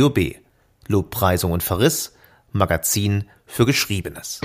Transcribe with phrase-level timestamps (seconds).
[0.00, 0.34] Radio B.
[0.88, 2.14] Lobpreisung und Verriss,
[2.52, 4.40] Magazin für Geschriebenes.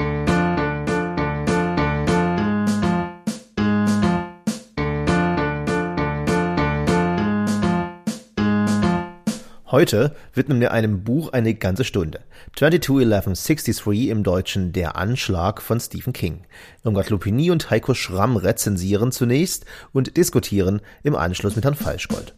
[9.71, 12.19] Heute widmen wir einem Buch eine ganze Stunde.
[12.57, 16.41] 221163 im Deutschen Der Anschlag von Stephen King.
[16.83, 22.33] Irmgard Lupini und Heiko Schramm rezensieren zunächst und diskutieren im Anschluss mit Herrn Falschgold.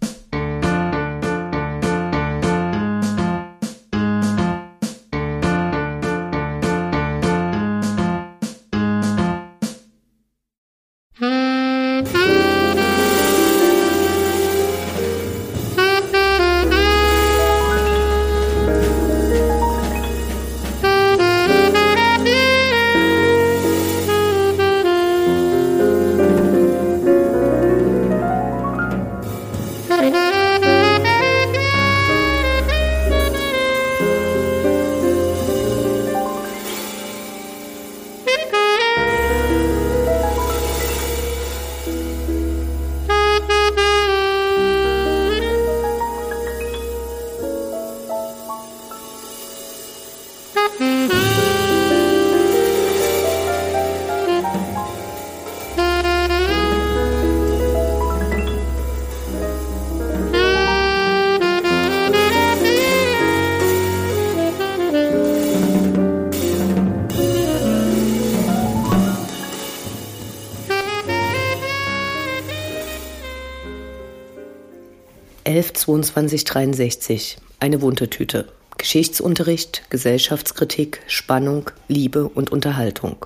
[75.47, 77.37] 2263.
[77.61, 78.49] Eine Wundertüte.
[78.77, 83.25] Geschichtsunterricht, Gesellschaftskritik, Spannung, Liebe und Unterhaltung.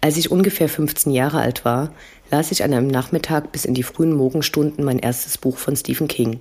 [0.00, 1.92] Als ich ungefähr 15 Jahre alt war,
[2.30, 6.06] las ich an einem Nachmittag bis in die frühen Morgenstunden mein erstes Buch von Stephen
[6.06, 6.38] King.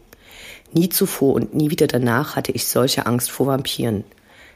[0.72, 4.04] Nie zuvor und nie wieder danach hatte ich solche Angst vor Vampiren.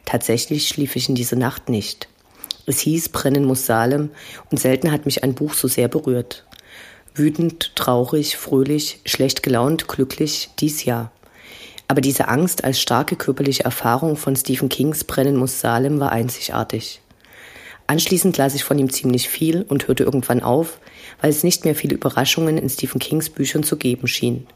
[0.06, 2.08] Tatsächlich schlief ich in diese Nacht nicht.
[2.68, 4.12] Es hieß, brennen muss Salem,
[4.52, 6.46] und selten hat mich ein Buch so sehr berührt.
[7.16, 11.12] Wütend, traurig, fröhlich, schlecht gelaunt, glücklich, dies Jahr.
[11.88, 17.01] Aber diese Angst als starke körperliche Erfahrung von Stephen Kings Brennen muss Salem war einzigartig.
[17.85, 20.79] Anschließend las ich von ihm ziemlich viel und hörte irgendwann auf,
[21.22, 24.47] weil es nicht mehr viele Überraschungen in Stephen Kings Büchern zu geben schien.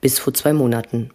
[0.00, 1.10] Bis vor zwei Monaten.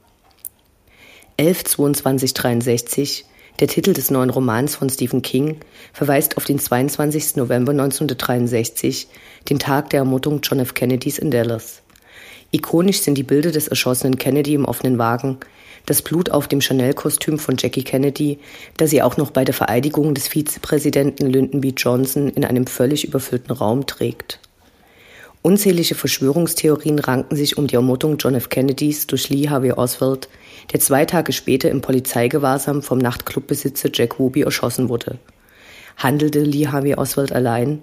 [1.39, 3.23] 11.22.63
[3.61, 5.57] der Titel des neuen Romans von Stephen King
[5.93, 7.35] verweist auf den 22.
[7.35, 9.07] November 1963,
[9.49, 10.73] den Tag der Ermordung John F.
[10.73, 11.83] Kennedys in Dallas.
[12.49, 15.37] Ikonisch sind die Bilder des erschossenen Kennedy im offenen Wagen,
[15.85, 18.39] das Blut auf dem Chanel-Kostüm von Jackie Kennedy,
[18.77, 21.71] das sie auch noch bei der Vereidigung des Vizepräsidenten Lyndon B.
[21.77, 24.39] Johnson in einem völlig überfüllten Raum trägt.
[25.43, 28.49] Unzählige Verschwörungstheorien ranken sich um die Ermordung John F.
[28.49, 30.29] Kennedys durch Lee Harvey Oswald,
[30.71, 35.19] der zwei Tage später im Polizeigewahrsam vom Nachtclubbesitzer Jack Ruby erschossen wurde.
[35.97, 37.81] Handelte Lee Harvey Oswald allein?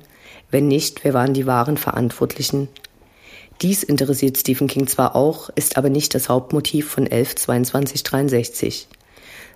[0.50, 2.68] Wenn nicht, wer waren die wahren Verantwortlichen?
[3.60, 8.86] Dies interessiert Stephen King zwar auch, ist aber nicht das Hauptmotiv von 11.22.63.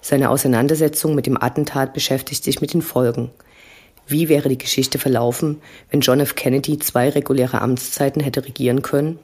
[0.00, 3.31] Seine Auseinandersetzung mit dem Attentat beschäftigt sich mit den Folgen.
[4.06, 6.34] Wie wäre die Geschichte verlaufen, wenn John F.
[6.34, 9.20] Kennedy zwei reguläre Amtszeiten hätte regieren können?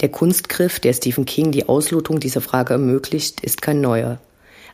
[0.00, 4.20] Der Kunstgriff, der Stephen King die Auslotung dieser Frage ermöglicht, ist kein neuer.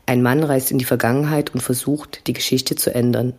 [0.05, 3.33] Ein Mann reist in die Vergangenheit und versucht, die Geschichte zu ändern.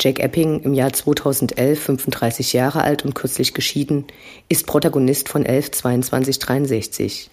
[0.00, 4.06] Jack Epping, im Jahr 2011 35 Jahre alt und kürzlich geschieden,
[4.48, 7.28] ist Protagonist von 112263.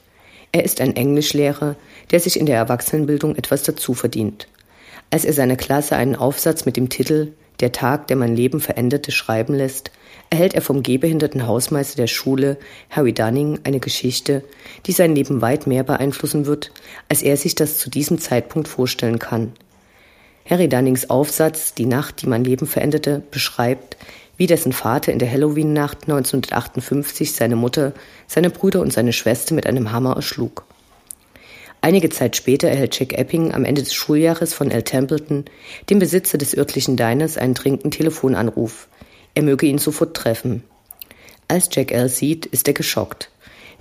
[0.52, 1.78] Er ist ein Englischlehrer,
[2.12, 4.50] der sich in der Erwachsenenbildung etwas dazu verdient.
[5.10, 7.32] Als er seiner Klasse einen Aufsatz mit dem Titel
[7.62, 9.92] Der Tag, der mein Leben veränderte, schreiben lässt,
[10.30, 12.58] erhält er vom gehbehinderten Hausmeister der Schule,
[12.90, 14.44] Harry Dunning, eine Geschichte,
[14.86, 16.72] die sein Leben weit mehr beeinflussen wird,
[17.10, 19.54] als er sich das zu diesem Zeitpunkt vorstellen kann.
[20.50, 23.98] Harry Dunnings Aufsatz Die Nacht, die mein Leben veränderte, beschreibt,
[24.38, 27.94] wie dessen Vater in der Halloween-Nacht 1958 seine Mutter,
[28.28, 30.64] seine Brüder und seine Schwester mit einem Hammer erschlug.
[31.82, 35.46] Einige Zeit später erhält Jack Epping am Ende des Schuljahres von Al Templeton,
[35.90, 38.88] dem Besitzer des örtlichen Diners, einen dringenden Telefonanruf.
[39.38, 40.64] Er möge ihn sofort treffen.
[41.48, 42.10] Als Jack L.
[42.10, 43.30] sieht, ist er geschockt.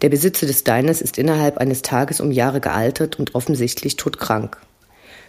[0.02, 4.58] Der Besitzer des Diners ist innerhalb eines Tages um Jahre gealtert und offensichtlich todkrank.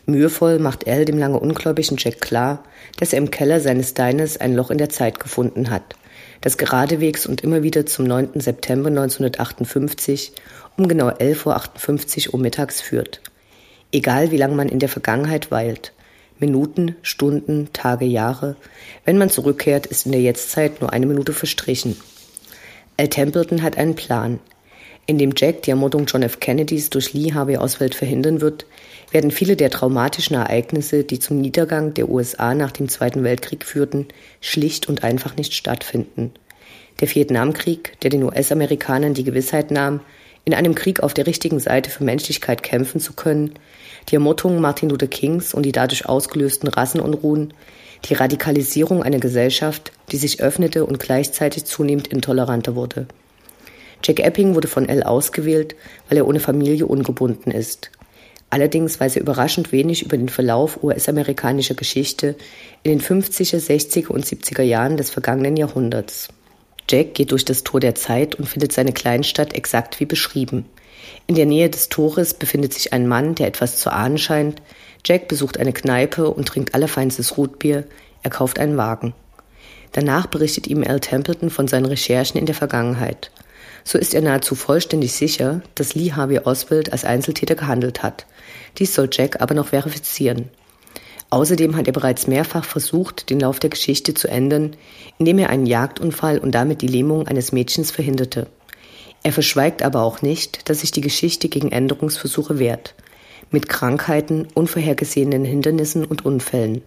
[0.06, 1.06] Mühevoll macht L.
[1.06, 2.62] dem lange ungläubigen Jack klar,
[2.97, 5.95] dass er im Keller seines Diners ein Loch in der Zeit gefunden hat,
[6.41, 8.41] das geradewegs und immer wieder zum 9.
[8.41, 10.33] September 1958
[10.75, 13.21] um genau 11.58 Uhr mittags führt.
[13.94, 15.94] Egal wie lange man in der Vergangenheit weilt.
[16.39, 18.56] Minuten, Stunden, Tage, Jahre.
[19.06, 21.95] Wenn man zurückkehrt, ist in der Jetztzeit nur eine Minute verstrichen.
[22.98, 24.39] Al Templeton hat einen Plan.
[25.10, 26.42] in dem Jack die Ermordung John F.
[26.42, 28.66] Kennedys durch Lee Harvey Oswald verhindern wird,
[29.10, 34.07] werden viele der traumatischen Ereignisse, die zum Niedergang der USA nach dem Zweiten Weltkrieg führten,
[34.42, 36.34] schlicht und einfach nicht stattfinden.
[37.00, 40.01] Der Vietnamkrieg, der den US-Amerikanern die Gewissheit nahm,
[40.44, 43.54] in einem Krieg auf der richtigen Seite für Menschlichkeit kämpfen zu können,
[44.09, 47.54] die Ermordung Martin Luther Kings und die dadurch ausgelösten Rassenunruhen,
[48.06, 53.07] die Radikalisierung einer Gesellschaft, die sich öffnete und gleichzeitig zunehmend intoleranter wurde.
[54.04, 55.75] Jack Epping wurde von L ausgewählt,
[56.07, 57.92] weil er ohne Familie ungebunden ist.
[58.50, 62.36] Allerdings weiß er überraschend wenig über den Verlauf US-amerikanischer Geschichte
[62.83, 66.30] in den 50er, 60er und 70er Jahren des vergangenen Jahrhunderts.
[66.89, 70.65] Jack geht durch das Tor der Zeit und findet seine Kleinstadt exakt wie beschrieben.
[71.27, 74.62] In der Nähe des Tores befindet sich ein Mann, der etwas zu ahnen scheint.
[75.06, 77.83] Jack besucht eine Kneipe und trinkt allerfeinstes Rotbier.
[78.24, 79.13] Er kauft einen Wagen.
[79.91, 83.31] Danach berichtet ihm Al Templeton von seinen Recherchen in der Vergangenheit.
[83.83, 88.25] So ist er nahezu vollständig sicher, dass Lee Harvey Oswald als Einzeltäter gehandelt hat.
[88.77, 90.50] Dies soll Jack aber noch verifizieren.
[91.29, 94.77] Außerdem hat er bereits mehrfach versucht, den Lauf der Geschichte zu ändern,
[95.18, 98.47] indem er einen Jagdunfall und damit die Lähmung eines Mädchens verhinderte.
[99.24, 102.96] Er verschweigt aber auch nicht, dass sich die Geschichte gegen Änderungsversuche wehrt,
[103.52, 106.81] mit Krankheiten, unvorhergesehenen Hindernissen und Unfällen.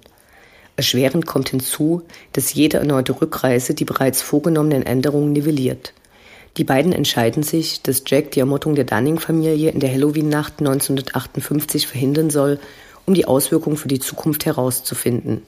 [0.77, 5.93] Erschwerend kommt hinzu, dass jede erneute Rückreise die bereits vorgenommenen Änderungen nivelliert.
[6.57, 12.31] Die beiden entscheiden sich, dass Jack die Ermordung der Dunning-Familie in der Halloween-Nacht 1958 verhindern
[12.31, 12.59] soll,
[13.07, 15.43] um die Auswirkungen für die Zukunft herauszufinden.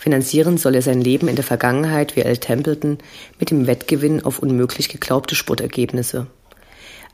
[0.00, 2.98] Finanzieren soll er sein Leben in der Vergangenheit wie Al Templeton
[3.38, 6.26] mit dem Wettgewinn auf unmöglich geglaubte Sportergebnisse.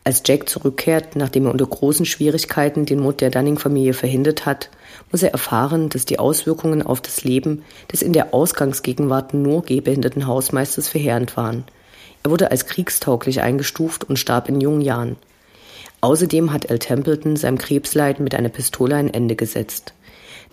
[0.04, 4.70] Als Jack zurückkehrt, nachdem er unter großen Schwierigkeiten den Mord der Dunning-Familie verhindert hat,
[5.10, 10.28] muss er erfahren, dass die Auswirkungen auf das Leben des in der Ausgangsgegenwart nur gehbehinderten
[10.28, 11.64] Hausmeisters verheerend waren–
[12.26, 15.14] er wurde als kriegstauglich eingestuft und starb in jungen Jahren.
[16.00, 19.94] Außerdem hat Al Templeton seinem Krebsleiden mit einer Pistole ein Ende gesetzt.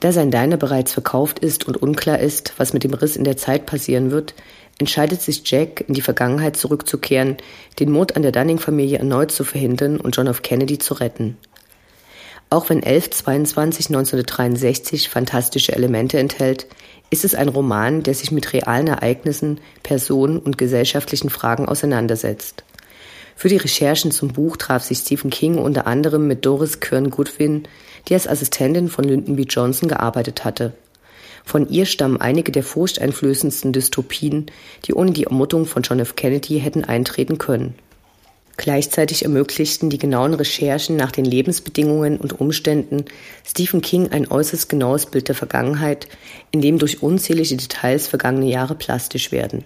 [0.04, 3.38] Da sein Diner bereits verkauft ist und unklar ist, was mit dem Riss in der
[3.38, 4.34] Zeit passieren wird,
[4.78, 7.38] entscheidet sich Jack, in die Vergangenheit zurückzukehren,
[7.80, 10.42] den Mord an der Dunning-Familie erneut zu verhindern und John F.
[10.42, 11.38] Kennedy zu retten.
[12.50, 16.68] Auch wenn 1122 1963 fantastische Elemente enthält,
[17.10, 22.66] ist es ein Roman, der sich mit realen Ereignissen, Personen und gesellschaftlichen Fragen auseinandersetzt.
[23.36, 27.68] Für die Recherchen zum Buch traf sich Stephen King unter anderem mit Doris Kern Goodwin,
[28.08, 29.44] die als Assistentin von Lyndon B.
[29.44, 30.74] Johnson gearbeitet hatte.
[31.46, 34.48] Von ihr stammen einige der furchteinflößendsten Dystopien,
[34.86, 36.16] die ohne die Ermordung von John F.
[36.16, 37.76] Kennedy hätten eintreten können.
[38.56, 43.06] Gleichzeitig ermöglichten die genauen Recherchen nach den Lebensbedingungen und Umständen
[43.44, 46.08] Stephen King ein äußerst genaues Bild der Vergangenheit,
[46.52, 49.66] in dem durch unzählige Details vergangene Jahre plastisch werden.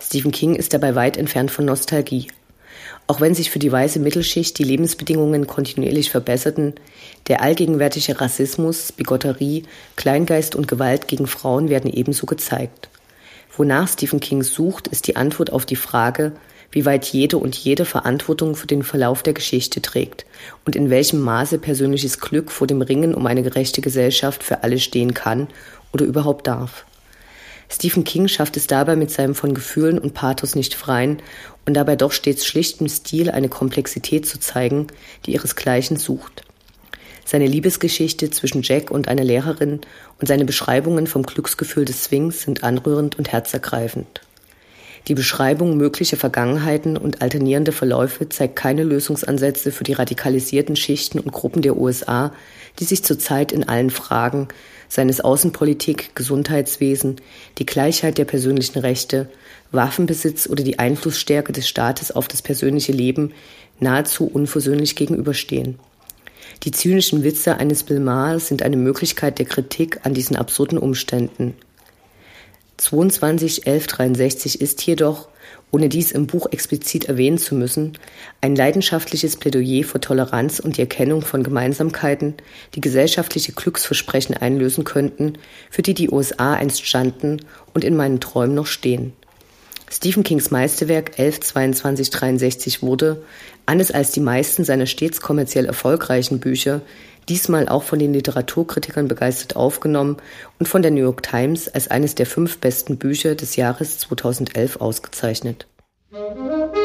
[0.00, 2.28] Stephen King ist dabei weit entfernt von Nostalgie.
[3.12, 6.72] Auch wenn sich für die weiße Mittelschicht die Lebensbedingungen kontinuierlich verbesserten,
[7.28, 9.64] der allgegenwärtige Rassismus, Bigotterie,
[9.96, 12.88] Kleingeist und Gewalt gegen Frauen werden ebenso gezeigt.
[13.54, 16.32] Wonach Stephen King sucht, ist die Antwort auf die Frage,
[16.70, 20.24] wie weit jede und jede Verantwortung für den Verlauf der Geschichte trägt
[20.64, 24.78] und in welchem Maße persönliches Glück vor dem Ringen um eine gerechte Gesellschaft für alle
[24.78, 25.48] stehen kann
[25.92, 26.86] oder überhaupt darf.
[27.72, 31.22] Stephen King schafft es dabei mit seinem von Gefühlen und Pathos nicht freien
[31.64, 34.88] und dabei doch stets schlichtem Stil eine Komplexität zu zeigen,
[35.24, 36.44] die ihresgleichen sucht.
[37.24, 39.80] Seine Liebesgeschichte zwischen Jack und einer Lehrerin
[40.20, 44.20] und seine Beschreibungen vom Glücksgefühl des Swings sind anrührend und herzergreifend.
[45.08, 51.32] Die Beschreibung möglicher Vergangenheiten und alternierende Verläufe zeigt keine Lösungsansätze für die radikalisierten Schichten und
[51.32, 52.32] Gruppen der USA,
[52.78, 54.48] die sich zurzeit in allen Fragen
[54.92, 57.16] seines Außenpolitik, Gesundheitswesen,
[57.56, 59.26] die Gleichheit der persönlichen Rechte,
[59.70, 63.32] Waffenbesitz oder die Einflussstärke des Staates auf das persönliche Leben
[63.80, 65.78] nahezu unversöhnlich gegenüberstehen.
[66.64, 71.54] Die zynischen Witze eines Bill Maher sind eine Möglichkeit der Kritik an diesen absurden Umständen.
[72.82, 75.28] 22 1163 ist jedoch,
[75.70, 77.96] ohne dies im Buch explizit erwähnen zu müssen,
[78.40, 82.34] ein leidenschaftliches Plädoyer für Toleranz und die Erkennung von Gemeinsamkeiten,
[82.74, 85.34] die gesellschaftliche Glücksversprechen einlösen könnten,
[85.70, 89.12] für die die USA einst standen und in meinen Träumen noch stehen.
[89.88, 93.22] Stephen Kings Meisterwerk 112263 wurde,
[93.64, 96.80] anders als die meisten seiner stets kommerziell erfolgreichen Bücher,
[97.28, 100.16] diesmal auch von den Literaturkritikern begeistert aufgenommen
[100.58, 104.76] und von der New York Times als eines der fünf besten Bücher des Jahres 2011
[104.76, 105.66] ausgezeichnet.
[106.12, 106.81] Der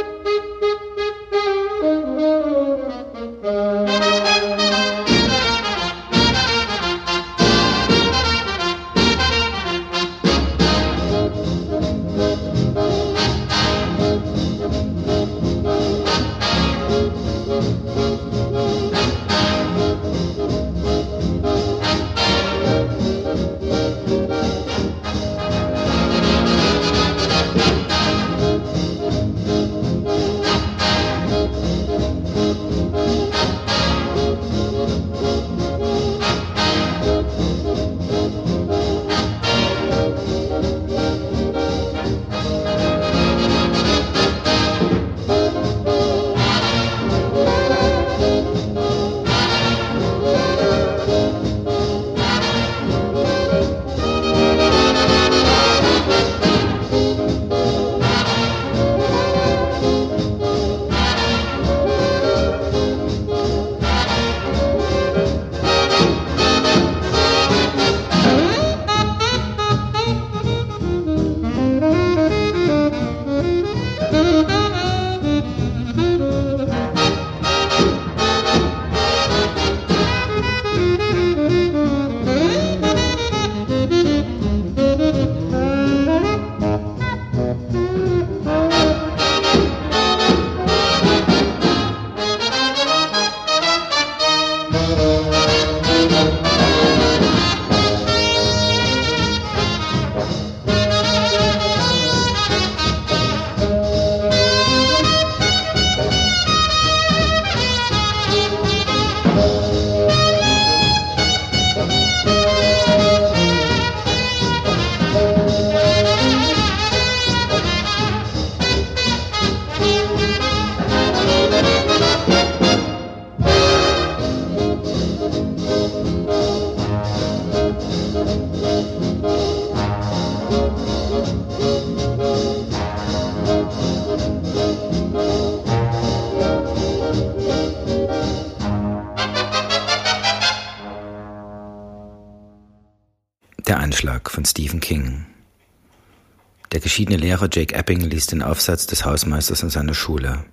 [146.97, 150.45] Der geschiedene Lehrer Jake Epping liest den Aufsatz des Hausmeisters in seiner Schule.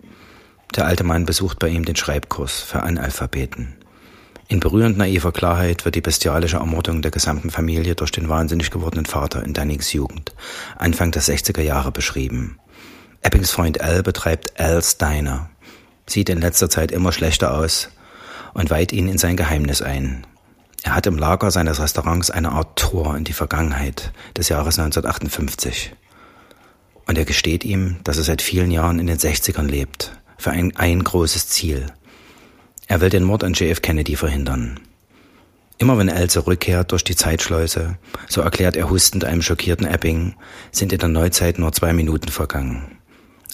[0.77, 3.73] Der alte Mann besucht bei ihm den Schreibkurs für Analphabeten.
[4.49, 9.07] In berührend naiver Klarheit wird die bestialische Ermordung der gesamten Familie durch den wahnsinnig gewordenen
[9.07, 10.35] Vater in Dannings Jugend,
[10.77, 12.59] Anfang der 60er Jahre beschrieben.
[13.23, 15.49] Eppings Freund Al betreibt Al's Diner,
[16.07, 17.89] sieht in letzter Zeit immer schlechter aus
[18.53, 20.27] und weiht ihn in sein Geheimnis ein,
[20.83, 25.97] er hat im Lager seines Restaurants eine Art Tor in die Vergangenheit des Jahres 1958.
[27.07, 30.75] Und er gesteht ihm, dass er seit vielen Jahren in den 60ern lebt, für ein,
[30.77, 31.87] ein großes Ziel.
[32.87, 34.81] Er will den Mord an JF Kennedy verhindern.
[35.79, 40.35] Immer wenn Al zurückkehrt durch die Zeitschleuse, so erklärt er hustend einem schockierten Epping,
[40.71, 42.99] sind in der Neuzeit nur zwei Minuten vergangen.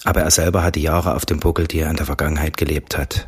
[0.03, 2.97] Aber er selber hat die Jahre auf dem Buckel, die er in der Vergangenheit gelebt
[2.97, 3.27] hat.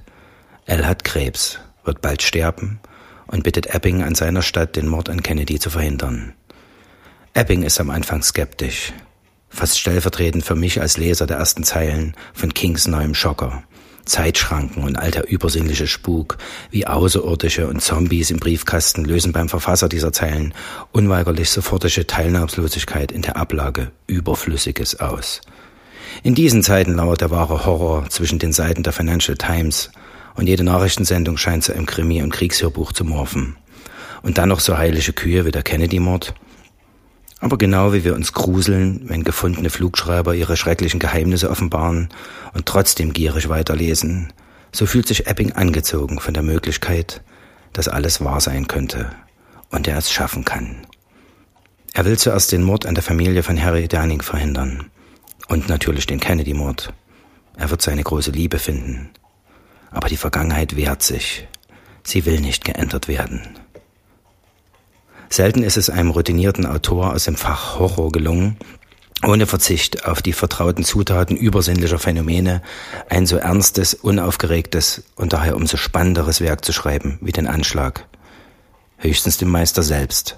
[0.67, 2.79] Al hat Krebs, wird bald sterben
[3.27, 6.33] und bittet Epping an seiner Stadt, den Mord an Kennedy zu verhindern.
[7.33, 8.93] Epping ist am Anfang skeptisch,
[9.53, 13.63] fast stellvertretend für mich als Leser der ersten Zeilen von Kings neuem Schocker.
[14.05, 16.37] Zeitschranken und alter übersinnliche Spuk
[16.71, 20.53] wie Außerirdische und Zombies im Briefkasten lösen beim Verfasser dieser Zeilen
[20.91, 25.41] unweigerlich sofortige Teilnahmslosigkeit in der Ablage Überflüssiges aus.
[26.21, 29.89] In diesen Zeiten lauert der wahre Horror zwischen den Seiten der Financial Times
[30.35, 33.55] und jede Nachrichtensendung scheint zu einem Krimi- und Kriegshörbuch zu morphen.
[34.21, 36.33] Und dann noch so heilige Kühe wie der Kennedy-Mord.
[37.43, 42.09] Aber genau wie wir uns gruseln, wenn gefundene Flugschreiber ihre schrecklichen Geheimnisse offenbaren
[42.53, 44.31] und trotzdem gierig weiterlesen,
[44.71, 47.21] so fühlt sich Epping angezogen von der Möglichkeit,
[47.73, 49.11] dass alles wahr sein könnte
[49.69, 50.87] und er es schaffen kann.
[51.93, 54.89] Er will zuerst den Mord an der Familie von Harry Danning verhindern
[55.47, 56.93] und natürlich den Kennedy-Mord.
[57.57, 59.09] Er wird seine große Liebe finden
[59.93, 61.47] aber die Vergangenheit wehrt sich.
[62.03, 63.41] Sie will nicht geändert werden.
[65.33, 68.55] Selten ist es einem routinierten Autor aus dem Fach Horror gelungen,
[69.25, 72.61] ohne Verzicht auf die vertrauten Zutaten übersinnlicher Phänomene
[73.09, 78.05] ein so ernstes, unaufgeregtes und daher umso spannenderes Werk zu schreiben wie den Anschlag.
[78.99, 80.37] Höchstens dem Meister selbst.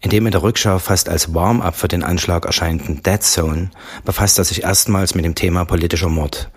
[0.00, 3.72] In dem in der Rückschau fast als Warm-up für den Anschlag erscheinenden Dead Zone
[4.06, 6.50] befasst er sich erstmals mit dem Thema politischer Mord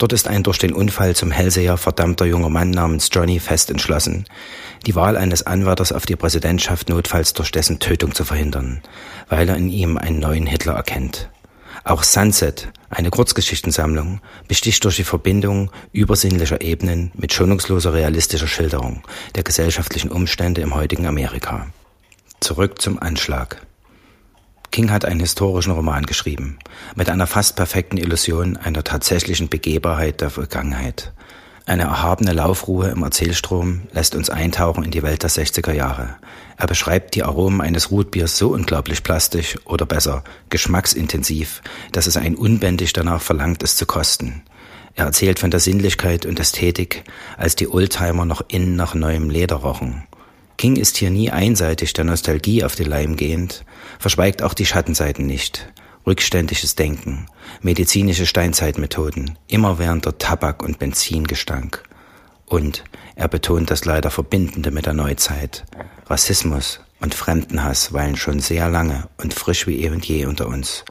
[0.00, 4.24] Dort ist ein durch den Unfall zum Hellseher verdammter junger Mann namens Johnny fest entschlossen,
[4.86, 8.80] die Wahl eines Anwärters auf die Präsidentschaft notfalls durch dessen Tötung zu verhindern,
[9.28, 11.28] weil er in ihm einen neuen Hitler erkennt.
[11.84, 19.02] Auch Sunset, eine Kurzgeschichtensammlung, besticht durch die Verbindung übersinnlicher Ebenen mit schonungsloser realistischer Schilderung
[19.34, 21.66] der gesellschaftlichen Umstände im heutigen Amerika.
[22.40, 23.60] Zurück zum Anschlag.
[24.70, 26.58] King hat einen historischen Roman geschrieben,
[26.94, 31.12] mit einer fast perfekten Illusion einer tatsächlichen Begebenheit der Vergangenheit.
[31.66, 36.16] Eine erhabene Laufruhe im Erzählstrom lässt uns eintauchen in die Welt der 60er Jahre.
[36.56, 41.62] Er beschreibt die Aromen eines Rotbiers so unglaublich plastisch oder besser geschmacksintensiv,
[41.92, 44.42] dass es ein unbändig danach verlangt, es zu kosten.
[44.94, 47.04] Er erzählt von der Sinnlichkeit und Ästhetik,
[47.36, 50.04] als die Oldtimer noch innen nach neuem Leder rochen.
[50.56, 53.64] King ist hier nie einseitig der Nostalgie auf den Leim gehend,
[54.00, 55.70] verschweigt auch die Schattenseiten nicht.
[56.06, 57.26] Rückständiges Denken,
[57.60, 61.82] medizinische Steinzeitmethoden, immerwährender Tabak- und Benzingestank.
[62.46, 62.82] Und
[63.14, 65.64] er betont das leider Verbindende mit der Neuzeit.
[66.06, 70.84] Rassismus und Fremdenhass weilen schon sehr lange und frisch wie eh und je unter uns.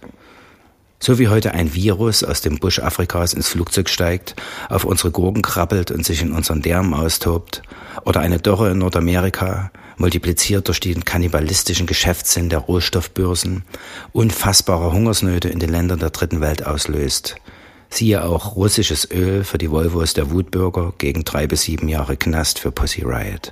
[0.99, 4.35] So wie heute ein Virus aus dem Busch Afrikas ins Flugzeug steigt,
[4.69, 7.63] auf unsere Gurken krabbelt und sich in unseren Därmen austobt,
[8.05, 13.63] oder eine Dürre in Nordamerika, multipliziert durch den kannibalistischen Geschäftssinn der Rohstoffbörsen,
[14.11, 17.35] unfassbare Hungersnöte in den Ländern der dritten Welt auslöst.
[17.89, 22.57] Siehe auch russisches Öl für die Volvos der Wutbürger gegen drei bis sieben Jahre Knast
[22.57, 23.51] für Pussy Riot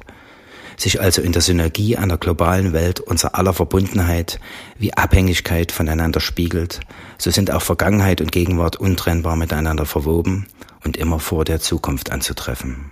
[0.77, 4.39] sich also in der Synergie einer globalen Welt unser aller Verbundenheit
[4.77, 6.81] wie Abhängigkeit voneinander spiegelt,
[7.17, 10.45] so sind auch Vergangenheit und Gegenwart untrennbar miteinander verwoben
[10.85, 12.91] und immer vor der Zukunft anzutreffen.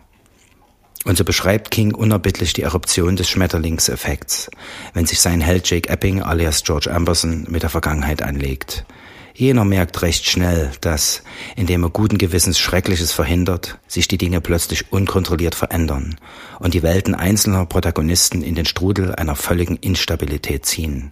[1.06, 4.50] Und so beschreibt King unerbittlich die Eruption des Schmetterlingseffekts,
[4.94, 8.86] wenn sich sein Held Jake Epping alias George Amberson mit der Vergangenheit anlegt,
[9.38, 11.22] Jener merkt recht schnell, dass,
[11.58, 16.16] indem er guten Gewissens Schreckliches verhindert, sich die Dinge plötzlich unkontrolliert verändern
[16.60, 21.12] und die Welten einzelner Protagonisten in den Strudel einer völligen Instabilität ziehen.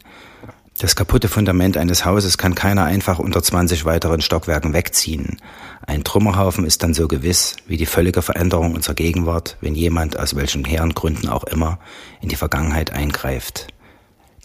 [0.80, 5.38] Das kaputte Fundament eines Hauses kann keiner einfach unter 20 weiteren Stockwerken wegziehen.
[5.86, 10.36] Ein Trümmerhaufen ist dann so gewiss wie die völlige Veränderung unserer Gegenwart, wenn jemand aus
[10.36, 11.80] welchen hehren Gründen auch immer
[12.22, 13.68] in die Vergangenheit eingreift.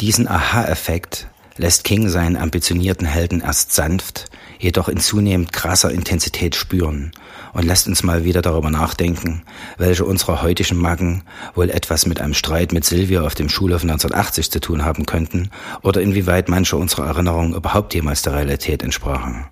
[0.00, 4.26] Diesen Aha-Effekt lässt King seinen ambitionierten Helden erst sanft,
[4.58, 7.12] jedoch in zunehmend krasser Intensität spüren
[7.52, 9.42] und lässt uns mal wieder darüber nachdenken,
[9.76, 11.22] welche unserer heutigen Macken
[11.54, 15.50] wohl etwas mit einem Streit mit Sylvia auf dem Schulhof 1980 zu tun haben könnten
[15.82, 19.46] oder inwieweit manche unserer Erinnerungen überhaupt jemals der Realität entsprachen.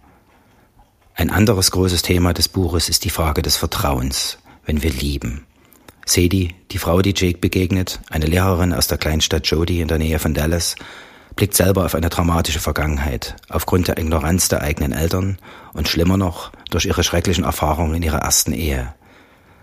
[1.14, 5.46] Ein anderes großes Thema des Buches ist die Frage des Vertrauens, wenn wir lieben.
[6.04, 10.18] Sadie, die Frau, die Jake begegnet, eine Lehrerin aus der Kleinstadt Jody in der Nähe
[10.18, 10.76] von Dallas,
[11.34, 15.38] blickt selber auf eine traumatische Vergangenheit, aufgrund der Ignoranz der eigenen Eltern
[15.72, 18.94] und schlimmer noch, durch ihre schrecklichen Erfahrungen in ihrer ersten Ehe.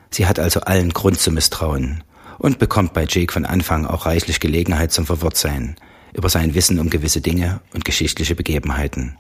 [0.10, 2.04] Sie hat also allen Grund zu misstrauen
[2.38, 5.76] und bekommt bei Jake von Anfang auch reichlich Gelegenheit zum Verwirrtsein
[6.14, 9.18] über sein Wissen um gewisse Dinge und geschichtliche Begebenheiten.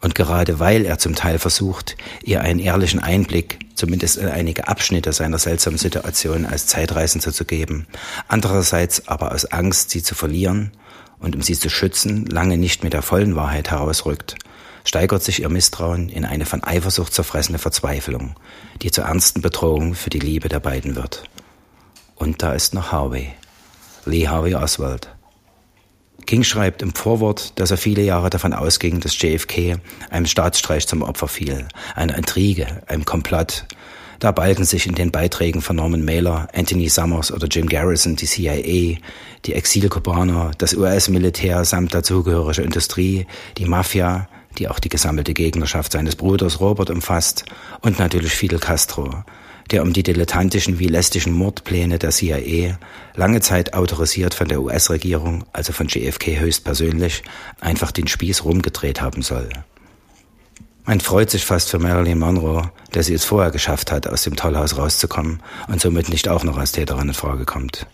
[0.00, 5.12] Und gerade weil er zum Teil versucht, ihr einen ehrlichen Einblick, zumindest in einige Abschnitte
[5.12, 7.86] seiner seltsamen Situation als Zeitreisender zu geben,
[8.26, 10.72] andererseits aber aus Angst, sie zu verlieren
[11.20, 14.34] und um sie zu schützen, lange nicht mit der vollen Wahrheit herausrückt,
[14.84, 18.34] steigert sich ihr Misstrauen in eine von Eifersucht zerfressene Verzweiflung,
[18.82, 21.24] die zur ernsten Bedrohung für die Liebe der beiden wird.
[22.16, 23.32] Und da ist noch Harvey,
[24.04, 25.08] Lee Harvey Oswald.
[26.26, 31.02] King schreibt im Vorwort, dass er viele Jahre davon ausging, dass JFK einem Staatsstreich zum
[31.02, 33.66] Opfer fiel, einer Intrige, einem Komplott,
[34.22, 38.26] da balgen sich in den Beiträgen von Norman Mailer, Anthony Summers oder Jim Garrison die
[38.26, 39.00] CIA,
[39.44, 43.26] die Exilkubaner, das US-Militär samt dazugehörige Industrie,
[43.58, 44.28] die Mafia,
[44.62, 47.44] die auch die gesammelte Gegnerschaft seines Bruders Robert umfasst,
[47.80, 49.24] und natürlich Fidel Castro,
[49.72, 52.78] der um die dilettantischen wie lästigen Mordpläne der CIA,
[53.16, 57.24] lange Zeit autorisiert von der US-Regierung, also von JFK höchstpersönlich,
[57.60, 59.48] einfach den Spieß rumgedreht haben soll.
[60.84, 64.36] Man freut sich fast für Marilyn Monroe, dass sie es vorher geschafft hat, aus dem
[64.36, 67.86] Tollhaus rauszukommen und somit nicht auch noch als Täterin in Frage kommt.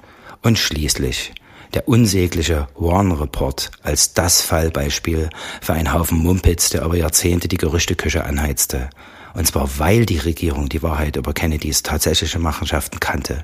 [0.42, 1.32] Und schließlich
[1.74, 7.58] der unsägliche Warren Report als das Fallbeispiel für einen Haufen Mumpitz, der über Jahrzehnte die
[7.58, 8.90] Gerüchteküche anheizte.
[9.34, 13.42] Und zwar weil die Regierung die Wahrheit über Kennedys tatsächliche Machenschaften kannte.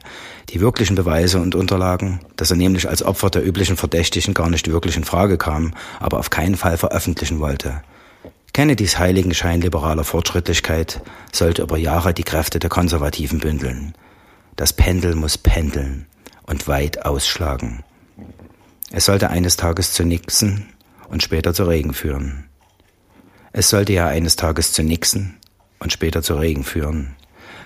[0.51, 4.69] Die wirklichen Beweise und Unterlagen, dass er nämlich als Opfer der üblichen Verdächtigen gar nicht
[4.69, 7.83] wirklich in Frage kam, aber auf keinen Fall veröffentlichen wollte.
[8.53, 11.01] Kennedys Heiligenschein liberaler Fortschrittlichkeit
[11.33, 13.95] sollte über Jahre die Kräfte der Konservativen bündeln.
[14.57, 16.07] Das Pendel muss pendeln
[16.47, 17.83] und weit ausschlagen.
[18.97, 20.67] Es sollte eines Tages zu Nixon
[21.09, 22.45] und später zu Regen führen.
[23.53, 25.35] Es sollte ja eines Tages zu Nixon
[25.81, 27.17] und später zu Regen führen.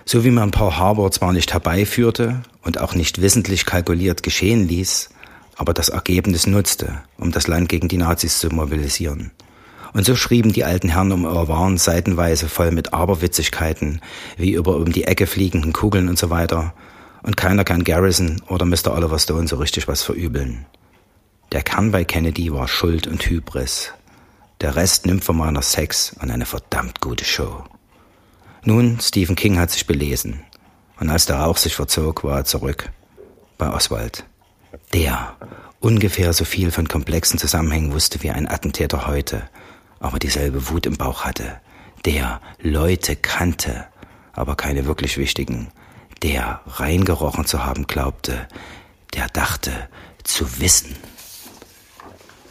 [0.06, 5.10] So wie man Paul Harbour zwar nicht herbeiführte und auch nicht wissentlich kalkuliert geschehen ließ,
[5.56, 9.30] aber das Ergebnis nutzte, um das Land gegen die Nazis zu mobilisieren.
[9.92, 14.00] Und so schrieben die alten Herren um Irwan seitenweise voll mit Aberwitzigkeiten,
[14.38, 16.72] wie über um die Ecke fliegenden Kugeln und so weiter.
[17.22, 18.94] Und keiner kann Garrison oder Mr.
[18.94, 20.64] Oliver Stone so richtig was verübeln.
[21.52, 23.92] Der Kern bei Kennedy war Schuld und Hybris.
[24.60, 27.64] Der Rest nimmt von meiner Sex und eine verdammt gute Show.
[28.64, 30.42] Nun, Stephen King hat sich belesen.
[31.00, 32.90] Und als der Rauch sich verzog, war er zurück.
[33.56, 34.24] Bei Oswald.
[34.92, 35.36] Der
[35.80, 39.48] ungefähr so viel von komplexen Zusammenhängen wusste wie ein Attentäter heute
[40.00, 41.60] aber dieselbe Wut im Bauch hatte,
[42.04, 43.86] der Leute kannte,
[44.32, 45.68] aber keine wirklich wichtigen,
[46.22, 48.48] der reingerochen zu haben glaubte,
[49.14, 49.88] der dachte
[50.22, 50.96] zu wissen.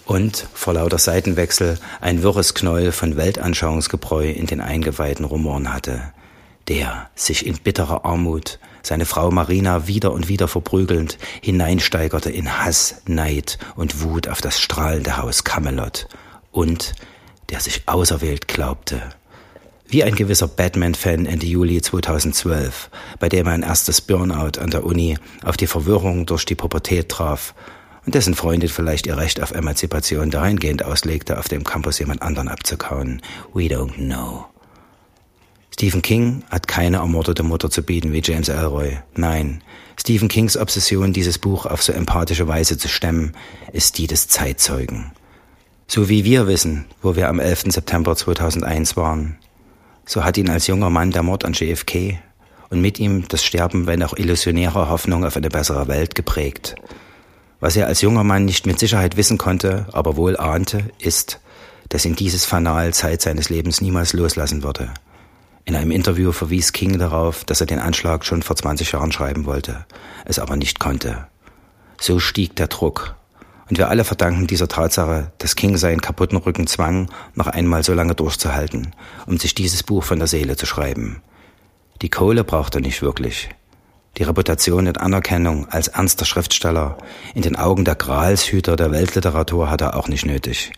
[0.08, 6.14] Und vor lauter Seitenwechsel ein wirres Knäuel von Weltanschauungsgebräu in den eingeweihten Rumoren hatte,
[6.70, 13.02] der sich in bitterer Armut, seine Frau Marina wieder und wieder verprügelnd, hineinsteigerte in Hass,
[13.06, 16.08] Neid und Wut auf das strahlende Haus Camelot
[16.54, 16.94] und
[17.50, 19.02] der sich auserwählt glaubte.
[19.90, 22.90] Wie ein gewisser Batman-Fan Ende Juli 2012,
[23.20, 27.54] bei dem ein erstes Burnout an der Uni auf die Verwirrung durch die Pubertät traf
[28.08, 32.48] und dessen Freundin vielleicht ihr Recht auf Emanzipation dahingehend auslegte, auf dem Campus jemand anderen
[32.48, 33.22] abzukauen.
[33.54, 34.46] We don't know.
[35.74, 38.98] Stephen King hat keine ermordete Mutter zu bieten wie James Elroy.
[39.16, 39.62] Nein,
[40.00, 43.34] Stephen Kings Obsession, dieses Buch auf so empathische Weise zu stemmen,
[43.74, 45.12] ist die des Zeitzeugen.
[45.86, 47.74] So wie wir wissen, wo wir am 11.
[47.74, 49.38] September 2001 waren,
[50.06, 52.18] so hat ihn als junger Mann der Mord an JFK
[52.70, 56.76] und mit ihm das Sterben, wenn auch illusionärer Hoffnung auf eine bessere Welt geprägt.
[57.60, 61.40] Was er als junger Mann nicht mit Sicherheit wissen konnte, aber wohl ahnte, ist,
[61.90, 64.94] dass ihn dieses Fanal Zeit seines Lebens niemals loslassen würde.
[65.66, 69.46] In einem Interview verwies King darauf, dass er den Anschlag schon vor 20 Jahren schreiben
[69.46, 69.86] wollte,
[70.26, 71.28] es aber nicht konnte.
[72.00, 73.18] So stieg der Druck
[73.70, 77.94] und wir alle verdanken dieser Tatsache, dass King seinen kaputten Rücken zwang, noch einmal so
[77.94, 78.94] lange durchzuhalten,
[79.26, 81.22] um sich dieses Buch von der Seele zu schreiben.
[82.02, 83.50] Die Kohle braucht er nicht wirklich.
[84.18, 86.98] Die Reputation und Anerkennung als ernster Schriftsteller
[87.36, 90.72] in den Augen der Gralshüter der Weltliteratur hat er auch nicht nötig.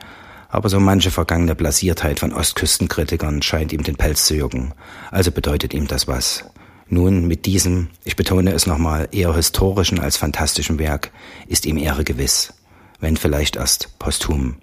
[0.49, 4.73] Aber so manche vergangene Blasiertheit von Ostküstenkritikern scheint ihm den Pelz zu jucken.
[5.10, 6.43] Also bedeutet ihm das was.
[6.89, 11.12] Nun, mit diesem, ich betone es nochmal, eher historischen als fantastischen Werk
[11.47, 12.54] ist ihm Ehre gewiss,
[12.99, 14.58] wenn vielleicht erst posthum.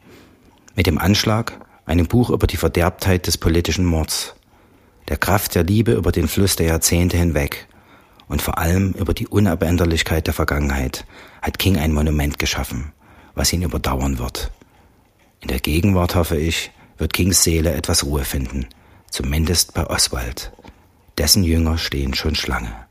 [0.74, 4.34] Mit dem Anschlag, einem Buch über die Verderbtheit des politischen Mords,
[5.08, 7.68] der Kraft der Liebe über den Fluss der Jahrzehnte hinweg
[8.28, 11.04] und vor allem über die Unabänderlichkeit der Vergangenheit
[11.42, 12.92] hat King ein Monument geschaffen,
[13.34, 14.50] was ihn überdauern wird.
[15.40, 18.66] In der Gegenwart, hoffe ich, wird Kings Seele etwas Ruhe finden,
[19.10, 20.52] zumindest bei Oswald.
[21.18, 22.85] Dessen Jünger stehen schon Schlange.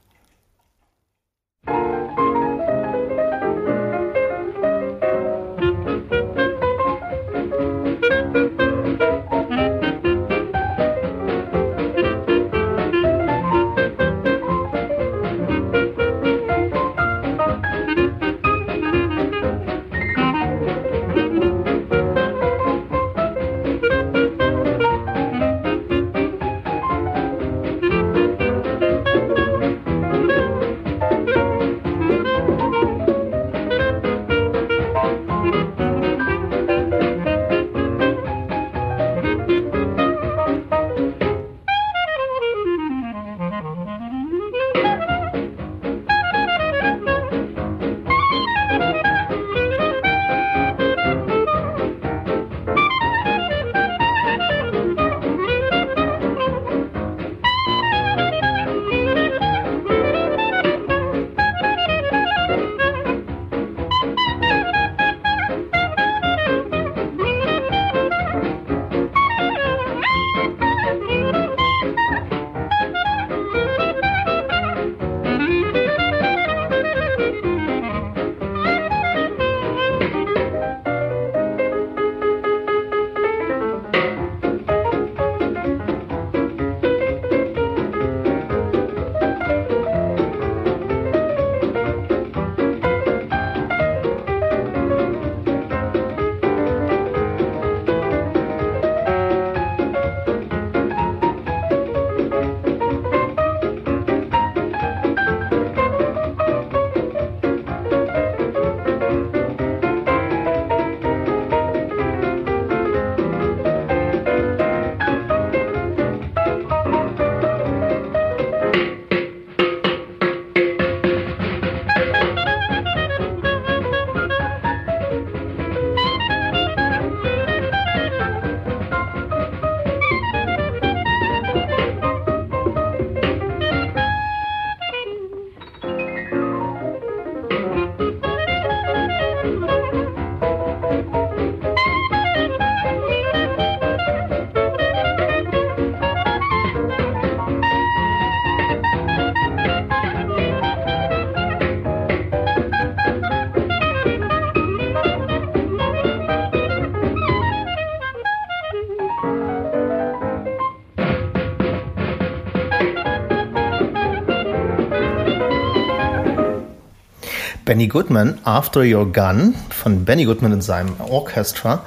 [167.65, 171.83] Benny Goodman, After Your Gun von Benny Goodman und seinem Orchestra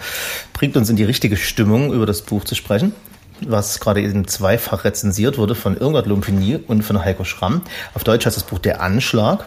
[0.53, 2.93] bringt uns in die richtige Stimmung, über das Buch zu sprechen,
[3.43, 7.63] was gerade eben zweifach rezensiert wurde von Irmgard Lumpini und von Heiko Schramm.
[7.95, 9.47] Auf Deutsch heißt das Buch Der Anschlag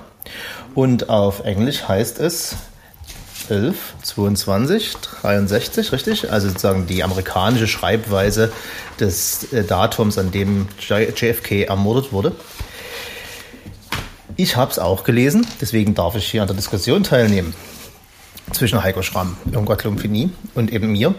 [0.74, 2.56] und auf Englisch heißt es
[3.50, 6.32] 11, 22, 63, richtig?
[6.32, 8.54] Also sozusagen die amerikanische Schreibweise
[9.02, 12.32] des äh, Datums, an dem JFK ermordet wurde.
[14.41, 17.54] Ich habe es auch gelesen, deswegen darf ich hier an der Diskussion teilnehmen
[18.51, 21.13] zwischen Heiko Schramm, Irmgard Lumpini und eben mir.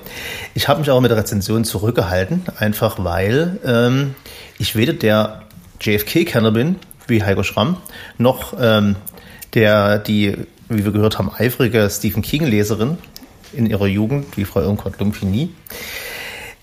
[0.55, 4.17] Ich habe mich aber mit der Rezension zurückgehalten, einfach weil ähm,
[4.59, 5.43] ich weder der
[5.81, 7.77] JFK-Kenner bin, wie Heiko Schramm,
[8.19, 8.97] noch ähm,
[9.55, 10.37] der, die,
[10.69, 12.99] wie wir gehört haben, eifrige Stephen King-Leserin
[13.53, 15.51] in ihrer Jugend, wie Frau Irmgard Lumpini.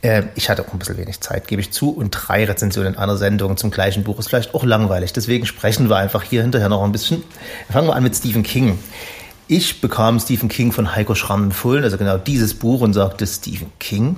[0.02, 1.92] Äh, ich hatte auch ein bisschen wenig Zeit, gebe ich zu.
[1.92, 5.14] Und drei Rezensionen in einer Sendung zum gleichen Buch ist vielleicht auch langweilig.
[5.14, 7.24] Deswegen sprechen wir einfach hier hinterher noch ein bisschen.
[7.70, 8.80] Fangen wir an mit Stephen King.
[9.48, 13.72] Ich bekam Stephen King von Heiko Schramm empfohlen, also genau dieses Buch und sagte Stephen
[13.80, 14.18] King.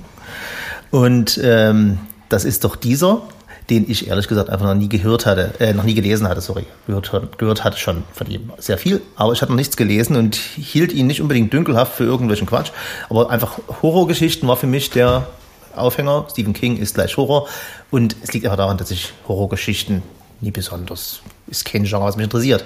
[0.90, 3.22] Und ähm, das ist doch dieser,
[3.70, 6.66] den ich ehrlich gesagt einfach noch nie gehört hatte, äh, noch nie gelesen hatte, sorry.
[6.86, 10.36] Gehört, gehört hatte schon von ihm sehr viel, aber ich hatte noch nichts gelesen und
[10.36, 12.70] hielt ihn nicht unbedingt dünkelhaft für irgendwelchen Quatsch.
[13.08, 15.26] Aber einfach Horrorgeschichten war für mich der
[15.76, 16.26] Aufhänger.
[16.30, 17.48] Stephen King ist gleich Horror.
[17.90, 20.02] Und es liegt einfach daran, dass ich Horrorgeschichten
[20.40, 21.20] nie besonders.
[21.46, 22.64] Ist kein Genre, was mich interessiert.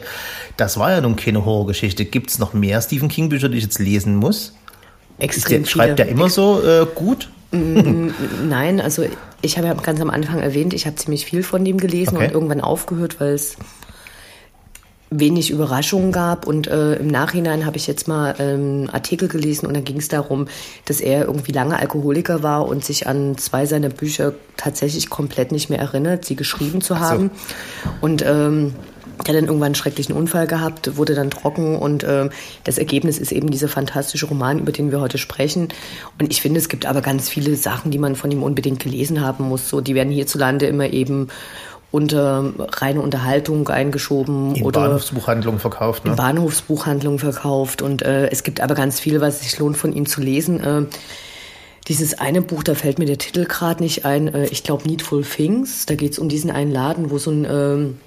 [0.57, 2.05] Das war ja nun keine Horrorgeschichte.
[2.05, 4.55] Gibt es noch mehr Stephen King Bücher, die ich jetzt lesen muss?
[5.19, 7.31] Extrem der, schreibt der immer so äh, gut?
[7.53, 8.09] Mm,
[8.49, 9.05] Nein, also
[9.41, 12.27] ich habe ja ganz am Anfang erwähnt, ich habe ziemlich viel von dem gelesen Okay.
[12.27, 13.57] und irgendwann aufgehört, weil es
[15.11, 16.47] wenig Überraschungen gab.
[16.47, 19.99] Und äh, im Nachhinein habe ich jetzt mal ähm, einen Artikel gelesen und da ging
[19.99, 20.49] es darum,
[20.85, 25.71] dass er irgendwie lange Alkoholiker war und sich an zwei seiner Bücher tatsächlich komplett nicht
[25.71, 27.31] mehr erinnert, sie geschrieben zu haben.
[28.01, 28.75] Und ähm,
[29.25, 32.31] der hat dann irgendwann einen schrecklichen Unfall gehabt, wurde dann trocken und ähm,
[32.65, 35.69] das Ergebnis ist eben dieser fantastische Roman, über den wir heute sprechen.
[36.21, 39.23] Und ich finde, es gibt aber ganz viele Sachen, die man von ihm unbedingt gelesen
[39.23, 39.69] haben muss.
[39.71, 41.29] So, die werden hierzulande immer eben
[41.97, 46.11] unter reine Unterhaltung eingeschoben In oder Bahnhofsbuchhandlungen verkauft, ne?
[46.11, 47.81] in Bahnhofsbuchhandlungen verkauft.
[47.81, 50.63] Und äh, es gibt aber ganz viel, was sich lohnt, von ihm zu lesen.
[50.63, 50.83] Äh,
[51.89, 54.29] dieses eine Buch, da fällt mir der Titel gerade nicht ein.
[54.29, 55.87] Äh, ich glaube Needful Things.
[55.87, 58.01] Da geht es um diesen einen Laden, wo so ein ähm,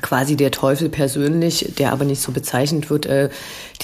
[0.00, 3.28] quasi der Teufel persönlich, der aber nicht so bezeichnet wird, äh,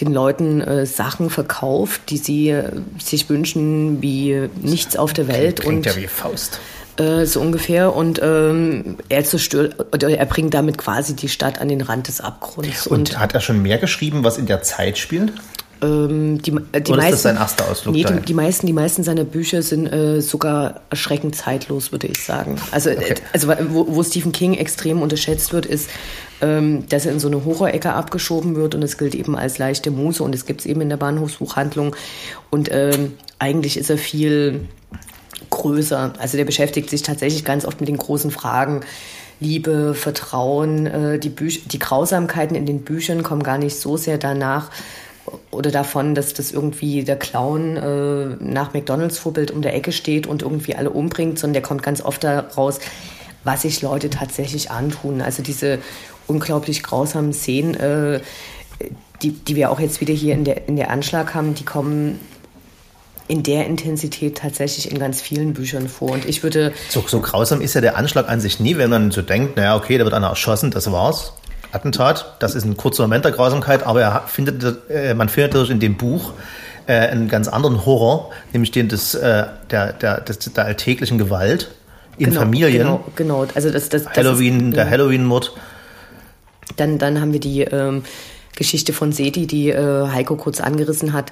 [0.01, 5.61] den Leuten äh, Sachen verkauft, die sie äh, sich wünschen wie nichts auf der Welt.
[5.61, 6.59] Klingt und ja wie Faust.
[6.97, 7.95] Äh, so ungefähr.
[7.95, 12.21] Und ähm, er zerstört, oder er bringt damit quasi die Stadt an den Rand des
[12.21, 12.87] Abgrunds.
[12.87, 15.33] Und hat er schon mehr geschrieben, was in der Zeit spielt?
[15.83, 18.73] ähm, die, die Oder ist meisten, das sein erster Ausflug Nee, die, die meisten, die
[18.73, 22.57] meisten seiner Bücher sind äh, sogar erschreckend zeitlos, würde ich sagen.
[22.71, 25.89] Also, äh, also wo, wo Stephen King extrem unterschätzt wird, ist,
[26.41, 29.91] ähm, dass er in so eine Horrorecke abgeschoben wird und es gilt eben als leichte
[29.91, 31.97] Muse und es gibt es eben in der Bahnhofsbuchhandlung.
[32.51, 34.69] Und ähm, eigentlich ist er viel
[35.51, 36.13] größer.
[36.19, 38.81] Also der beschäftigt sich tatsächlich ganz oft mit den großen Fragen.
[39.41, 44.19] Liebe, Vertrauen, äh, die, Büch die Grausamkeiten in den Büchern kommen gar nicht so sehr
[44.19, 44.71] danach
[45.51, 50.27] oder davon, dass das irgendwie der Clown äh, nach McDonalds Vorbild um der Ecke steht
[50.27, 52.81] und irgendwie alle umbringt, sondern der kommt ganz oft daraus,
[53.45, 55.23] was sich Leute tatsächlich antun.
[55.23, 55.79] Also diese
[56.27, 58.21] unglaublich grausamen Szenen, äh,
[59.23, 62.19] die, die wir auch jetzt wieder hier in der, in der Anschlag haben, die kommen
[63.31, 66.11] in der Intensität tatsächlich in ganz vielen Büchern vor.
[66.11, 69.13] Und ich würde So, so grausam ist ja der Anschlag an sich nie, wenn man
[69.13, 71.33] so denkt, naja, okay, da wird einer erschossen, das war's.
[71.73, 75.71] Attentat, das ist ein kurzer Moment der Grausamkeit, aber er findet, äh, man findet dadurch
[75.71, 76.33] in dem Buch
[76.89, 81.71] äh, einen ganz anderen Horror, nämlich den des, äh, der, der, des, der alltäglichen Gewalt
[82.19, 82.79] in genau, Familien.
[82.79, 83.47] Genau, genau.
[83.55, 85.53] Also das, das, das Halloween, ist, der Halloween-Mord.
[86.77, 88.03] Dann, dann haben wir die ähm,
[88.57, 91.31] Geschichte von Seti, die äh, Heiko kurz angerissen hat.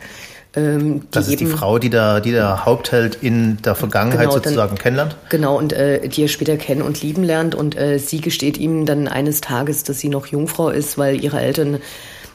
[0.55, 4.33] Ähm, die Das ist die Frau, die der, die der Hauptheld in der Vergangenheit Genau,
[4.35, 5.17] dann- sozusagen kennenlernt.
[5.29, 7.55] Genau, und äh, die er später kennen und lieben lernt.
[7.55, 11.41] Und äh, sie gesteht ihm dann eines Tages, dass sie noch Jungfrau ist, weil ihre
[11.41, 11.79] Eltern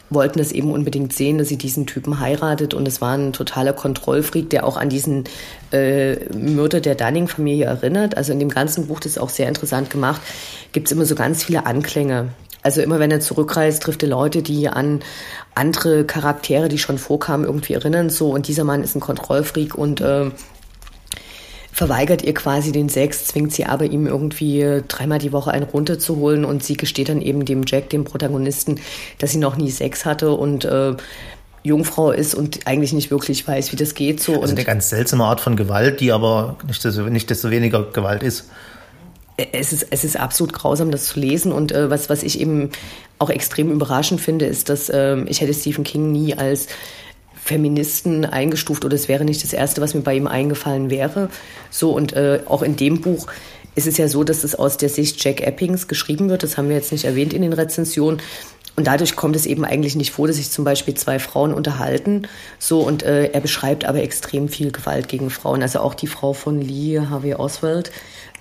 [0.09, 2.75] wollten das eben unbedingt sehen, dass sie diesen Typen heiratet.
[2.75, 5.23] Und es war ein totaler Kontrollfreak, der auch an diesen
[5.71, 8.15] äh, Mörder der Dunning-Familie erinnert.
[8.15, 10.21] Also in dem ganzen Buch, das ist auch sehr interessant gemacht,
[10.71, 12.27] gibt es immer so ganz viele Anklänge.
[12.63, 15.01] Also immer wenn er zurückreist, trifft er Leute, die an
[15.53, 18.09] andere Charaktere, die schon vorkamen, irgendwie erinnern.
[18.09, 20.31] So und dieser Mann ist ein Kontrollfreak und äh,
[21.73, 26.45] verweigert ihr quasi den Sex, zwingt sie aber ihm irgendwie dreimal die Woche einen runterzuholen
[26.45, 28.79] und sie gesteht dann eben dem Jack, dem Protagonisten,
[29.17, 30.95] dass sie noch nie Sex hatte und äh,
[31.63, 34.21] Jungfrau ist und eigentlich nicht wirklich weiß, wie das geht.
[34.21, 37.49] So Also und eine ganz seltsame Art von Gewalt, die aber nicht desto, nicht desto
[37.49, 38.49] weniger Gewalt ist.
[39.37, 41.51] Es ist, es ist absolut grausam, das zu lesen.
[41.51, 42.69] Und äh, was, was ich eben
[43.19, 46.67] auch extrem überraschend finde, ist, dass ähm, ich hätte Stephen King nie als
[47.35, 51.29] Feministen eingestuft oder es wäre nicht das Erste, was mir bei ihm eingefallen wäre.
[51.69, 53.27] So und äh, auch in dem Buch
[53.75, 56.43] ist es ja so, dass es aus der Sicht Jack Eppings geschrieben wird.
[56.43, 58.21] Das haben wir jetzt nicht erwähnt in den Rezensionen.
[58.75, 62.27] Und dadurch kommt es eben eigentlich nicht vor, dass sich zum Beispiel zwei Frauen unterhalten.
[62.59, 65.61] So und äh, er beschreibt aber extrem viel Gewalt gegen Frauen.
[65.61, 67.91] Also auch die Frau von Lee Harvey Oswald.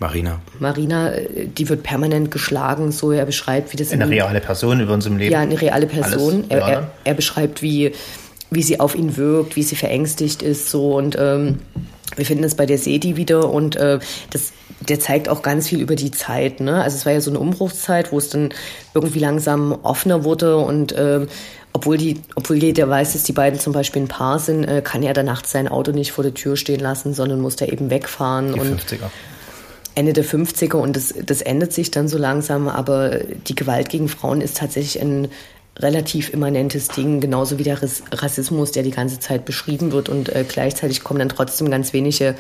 [0.03, 0.41] Marina.
[0.59, 4.81] Marina, äh, die wird permanent geschlagen, so er beschreibt, wie das Eine in- reale Person
[4.81, 5.33] über uns im Leben.
[5.33, 6.45] ja eine reale Person.
[6.51, 7.93] Alles Er, er, er beschreibt, wie
[8.55, 11.61] wie sie auf ihn wirkt, wie sie verängstigt ist, so und ähm,
[12.17, 13.99] wir finden es bei der Sedi wieder und äh,
[14.31, 14.53] das
[14.88, 16.59] der zeigt auch ganz viel über die Zeit.
[16.61, 16.83] Ne?
[16.83, 18.49] Also es war ja so eine Umbruchszeit, wo es dann
[18.95, 21.27] irgendwie langsam offener wurde und äh,
[21.73, 25.03] obwohl die, obwohl jeder weiß, dass die beiden zum Beispiel ein Paar sind, äh, kann
[25.05, 27.91] er dann nachts sein Auto nicht vor der Tür stehen lassen, sondern muss da eben
[27.91, 29.09] wegfahren Die und 50er.
[29.94, 34.09] Ende der 50er und das, das ändert sich dann so langsam, aber die Gewalt gegen
[34.09, 35.28] Frauen ist tatsächlich ein
[35.78, 40.28] relativ immanentes Ding, genauso wie der Rass- Rassismus, der die ganze Zeit beschrieben wird und
[40.28, 42.35] äh, gleichzeitig kommen dann trotzdem ganz wenige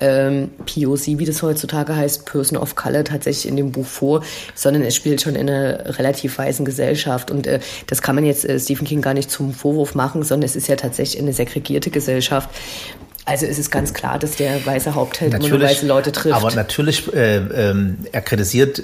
[0.00, 4.22] ähm, POC, wie das heutzutage heißt, Person of Color tatsächlich in dem Buch vor,
[4.54, 8.44] sondern es spielt schon in einer relativ weißen Gesellschaft und äh, das kann man jetzt
[8.44, 11.90] äh, Stephen King gar nicht zum Vorwurf machen, sondern es ist ja tatsächlich eine segregierte
[11.90, 12.50] Gesellschaft.
[13.26, 16.34] Also es ist ganz klar, dass der weiße Hauptheld immer nur weiße Leute trifft.
[16.34, 18.82] Aber natürlich, äh, ähm, er kritisiert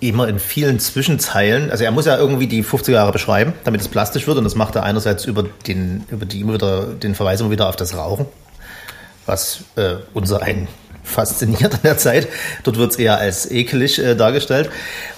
[0.00, 3.88] immer in vielen Zwischenzeilen, also er muss ja irgendwie die 50er Jahre beschreiben, damit es
[3.88, 7.40] plastisch wird und das macht er einerseits über den, über die immer wieder, den Verweis
[7.40, 8.26] immer wieder auf das Rauchen,
[9.26, 10.68] was äh, unser einen
[11.04, 12.28] fasziniert an der Zeit.
[12.64, 14.70] Dort wird es eher als ekelig äh, dargestellt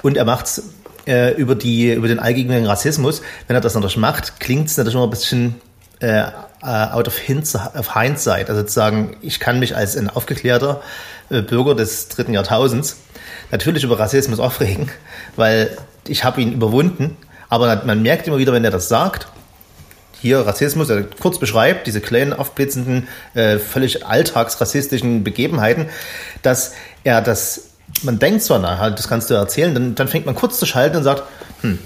[0.03, 0.63] und er macht es
[1.07, 3.23] äh, über, die, über den allgegenwärtigen Rassismus.
[3.47, 5.55] Wenn er das natürlich macht, klingt es natürlich immer ein bisschen
[6.01, 6.25] äh,
[6.63, 8.49] out of, hindsight.
[8.49, 10.81] Also zu sagen, ich kann mich als ein aufgeklärter
[11.31, 12.99] äh, Bürger des dritten Jahrtausends
[13.51, 14.91] natürlich über Rassismus aufregen,
[15.37, 17.17] weil ich habe ihn überwunden.
[17.49, 19.27] Aber man merkt immer wieder, wenn er das sagt,
[20.23, 25.87] hier Rassismus, er kurz beschreibt, diese kleinen, aufblitzenden, äh, völlig alltagsrassistischen Begebenheiten,
[26.43, 26.73] dass
[27.03, 27.71] er das,
[28.03, 30.97] man denkt zwar, na, das kannst du erzählen, dann, dann fängt man kurz zu schalten
[30.97, 31.25] und sagt,
[31.63, 31.81] hm,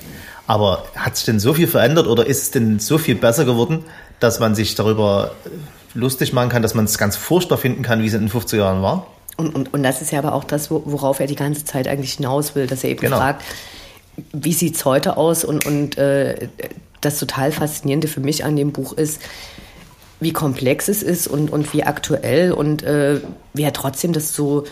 [0.47, 3.85] aber hat sich denn so viel verändert oder ist es denn so viel besser geworden,
[4.21, 5.33] dass man sich darüber
[5.95, 8.57] lustig machen kann, dass man es ganz furchtbar finden kann, wie es in den 50er
[8.57, 9.07] Jahren war?
[9.37, 12.15] Und, und, und das ist ja aber auch das, worauf er die ganze Zeit eigentlich
[12.15, 13.19] hinaus will, dass er eben genau.
[13.19, 13.43] fragt,
[14.33, 15.45] wie sieht es heute aus?
[15.45, 16.49] Und, und äh,
[17.01, 19.21] das total Faszinierende für mich an dem Buch ist,
[20.21, 23.21] wie komplex es ist und, und wie aktuell und äh,
[23.53, 24.65] wie er trotzdem das so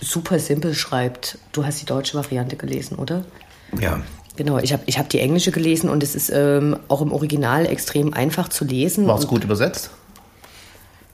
[0.00, 1.38] super simpel schreibt.
[1.52, 3.24] Du hast die deutsche Variante gelesen, oder?
[3.80, 4.02] Ja.
[4.36, 7.66] Genau, ich habe ich hab die englische gelesen und es ist ähm, auch im Original
[7.66, 9.06] extrem einfach zu lesen.
[9.06, 9.90] War es gut übersetzt?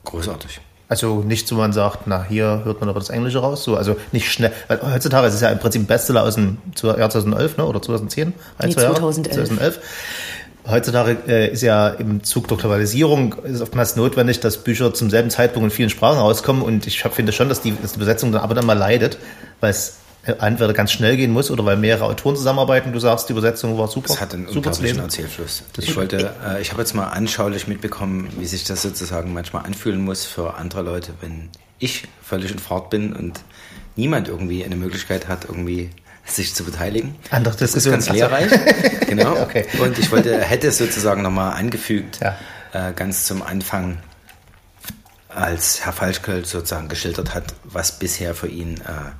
[0.05, 0.61] Großartig.
[0.87, 3.63] Also nicht so, man sagt, na, hier hört man aber das Englische raus.
[3.63, 4.51] So, also nicht schnell.
[4.67, 7.79] Weil heutzutage ist es ja im Prinzip ein Bestseller aus dem Jahr 2011 ne, oder
[7.79, 8.33] 2010.
[8.57, 9.35] Ein, nee, 2011.
[9.35, 9.79] 2011.
[10.67, 15.29] Heutzutage äh, ist ja im Zug der Globalisierung ist oftmals notwendig, dass Bücher zum selben
[15.29, 16.63] Zeitpunkt in vielen Sprachen rauskommen.
[16.63, 19.19] Und ich hab, finde schon, dass die, dass die Besetzung dann aber dann mal leidet,
[19.59, 22.91] weil es entweder ganz schnell gehen muss oder weil mehrere Autoren zusammenarbeiten.
[22.91, 24.13] Du sagst, die Übersetzung war super.
[24.13, 25.63] Es hat einen super unglaublichen Erzählfluss.
[25.77, 30.03] Ich wollte, äh, ich habe jetzt mal anschaulich mitbekommen, wie sich das sozusagen manchmal anfühlen
[30.03, 33.39] muss für andere Leute, wenn ich völlig in Fahrt bin und
[33.95, 35.89] niemand irgendwie eine Möglichkeit hat, irgendwie
[36.25, 37.15] sich zu beteiligen.
[37.31, 37.95] Andere Diskussion.
[37.95, 38.51] Das ist ganz lehrreich.
[39.07, 39.41] genau.
[39.41, 39.65] okay.
[39.79, 42.37] Und ich wollte, hätte es sozusagen nochmal angefügt, ja.
[42.73, 43.97] äh, ganz zum Anfang,
[45.29, 49.11] als Herr Falschköll sozusagen geschildert hat, was bisher für ihn äh,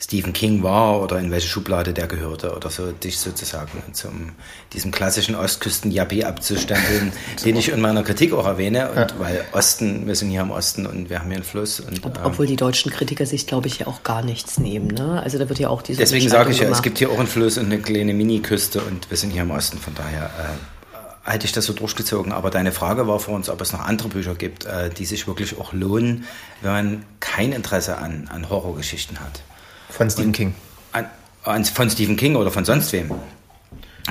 [0.00, 4.30] Stephen King war oder in welche Schublade der gehörte oder so, dich sozusagen zum
[4.72, 7.12] diesem klassischen Ostküsten-Yappi abzustempeln,
[7.44, 9.08] den ich in meiner Kritik auch erwähne, und ja.
[9.18, 11.80] weil Osten, wir sind hier im Osten und wir haben hier einen Fluss.
[11.80, 14.86] Und, Ob, ähm, obwohl die deutschen Kritiker sich, glaube ich, ja auch gar nichts nehmen.
[14.86, 15.20] Ne?
[15.20, 17.28] Also da wird ja auch diese Deswegen sage ich ja, es gibt hier auch einen
[17.28, 21.46] Fluss und eine kleine Mini-Küste und wir sind hier im Osten, von daher äh, hätte
[21.46, 22.32] ich das so durchgezogen.
[22.32, 25.26] Aber deine Frage war vor uns, ob es noch andere Bücher gibt, äh, die sich
[25.26, 26.24] wirklich auch lohnen,
[26.62, 29.42] wenn man kein Interesse an, an Horrorgeschichten hat.
[29.90, 30.54] Von Stephen King.
[30.92, 31.06] An,
[31.44, 33.12] an, von Stephen King oder von sonst wem.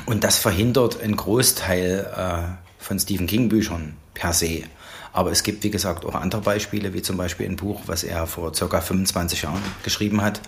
[0.05, 4.63] Und das verhindert einen Großteil äh, von Stephen King Büchern per se.
[5.13, 8.27] Aber es gibt, wie gesagt, auch andere Beispiele, wie zum Beispiel ein Buch, was er
[8.27, 8.81] vor ca.
[8.81, 10.41] 25 Jahren geschrieben hat,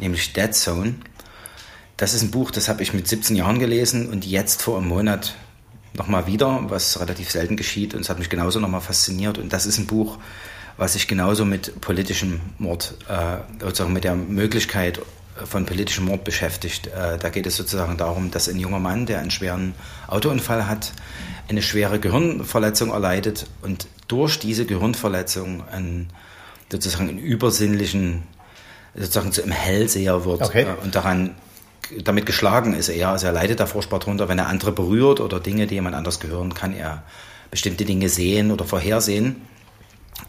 [0.00, 0.94] nämlich Dead Zone.
[1.96, 4.88] Das ist ein Buch, das habe ich mit 17 Jahren gelesen und jetzt vor einem
[4.88, 5.34] Monat
[5.94, 9.38] nochmal wieder, was relativ selten geschieht und es hat mich genauso nochmal fasziniert.
[9.38, 10.18] Und das ist ein Buch,
[10.78, 15.00] was sich genauso mit politischem Mord, äh, sozusagen mit der Möglichkeit
[15.44, 16.86] von politischem Mord beschäftigt.
[16.86, 19.74] Äh, da geht es sozusagen darum, dass ein junger Mann, der einen schweren
[20.06, 20.92] Autounfall hat,
[21.48, 26.10] eine schwere Gehirnverletzung erleidet und durch diese Gehirnverletzung einen,
[26.70, 28.22] sozusagen einen übersinnlichen,
[28.94, 30.62] sozusagen zu einem Hellseher wird okay.
[30.62, 31.34] äh, und daran
[32.04, 33.08] damit geschlagen ist er.
[33.10, 36.20] Also er leidet da furchtbar drunter, wenn er andere berührt oder Dinge, die jemand anders
[36.20, 37.02] gehören, kann er
[37.50, 39.36] bestimmte Dinge sehen oder vorhersehen.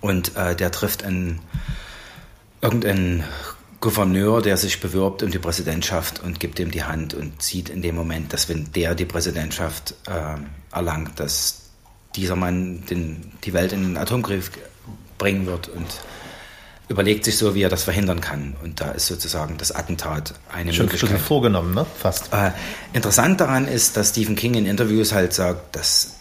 [0.02, 1.40] Und äh, der trifft einen,
[2.62, 3.24] irgendeinen
[3.82, 7.82] Gouverneur, der sich bewirbt um die Präsidentschaft und gibt ihm die Hand und sieht in
[7.82, 11.62] dem Moment, dass wenn der die Präsidentschaft äh, erlangt, dass
[12.16, 14.44] dieser Mann den, die Welt in den Atomkrieg
[15.18, 15.88] bringen wird und
[16.90, 18.56] überlegt sich so, wie er das verhindern kann.
[18.64, 21.12] Und da ist sozusagen das Attentat eine Schon Möglichkeit.
[21.12, 21.86] Schon vorgenommen, ne?
[21.98, 22.34] Fast.
[22.34, 22.52] Äh,
[22.94, 26.16] interessant daran ist, dass Stephen King in Interviews halt sagt, dass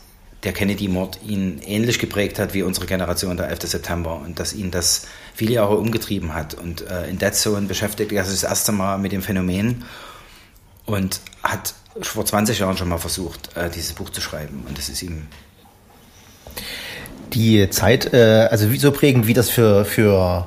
[0.44, 3.62] der Kennedy-Mord ihn ähnlich geprägt hat wie unsere Generation der 11.
[3.62, 6.54] September und dass ihn das viele Jahre umgetrieben hat.
[6.54, 9.84] Und äh, in Dead Zone beschäftigt er sich das erste Mal mit dem Phänomen
[10.86, 14.64] und hat vor 20 Jahren schon mal versucht, äh, dieses Buch zu schreiben.
[14.68, 15.26] Und das ist ihm.
[17.34, 20.46] Die Zeit, äh, also wie so prägend, wie das für, für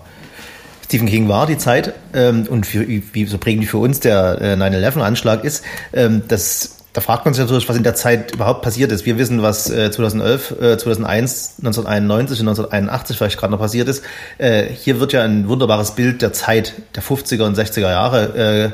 [0.85, 4.53] Stephen King war, die Zeit, ähm, und für, wie so prägend für uns der äh,
[4.55, 5.63] 9-11-Anschlag ist,
[5.93, 9.05] ähm, das da fragt man sich natürlich, was in der Zeit überhaupt passiert ist.
[9.05, 14.03] Wir wissen, was äh, 2011, äh, 2001, 1991 und 1981 vielleicht gerade noch passiert ist.
[14.37, 18.73] Äh, hier wird ja ein wunderbares Bild der Zeit der 50er und 60er Jahre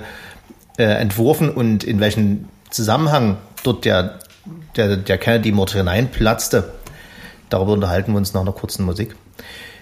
[0.78, 4.20] äh, äh, entworfen und in welchen Zusammenhang dort der,
[4.76, 6.74] der, der Kennedy-Mord hineinplatzte.
[7.50, 9.16] Darüber unterhalten wir uns nach einer kurzen Musik.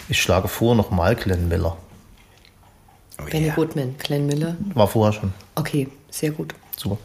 [0.08, 1.76] Ich schlage vor nochmal Glenn Miller.
[3.18, 3.54] Oh, Benny yeah.
[3.54, 4.56] Goodman, Glenn Miller.
[4.74, 5.32] War vorher schon.
[5.54, 6.54] Okay, sehr gut.
[6.76, 6.98] Super.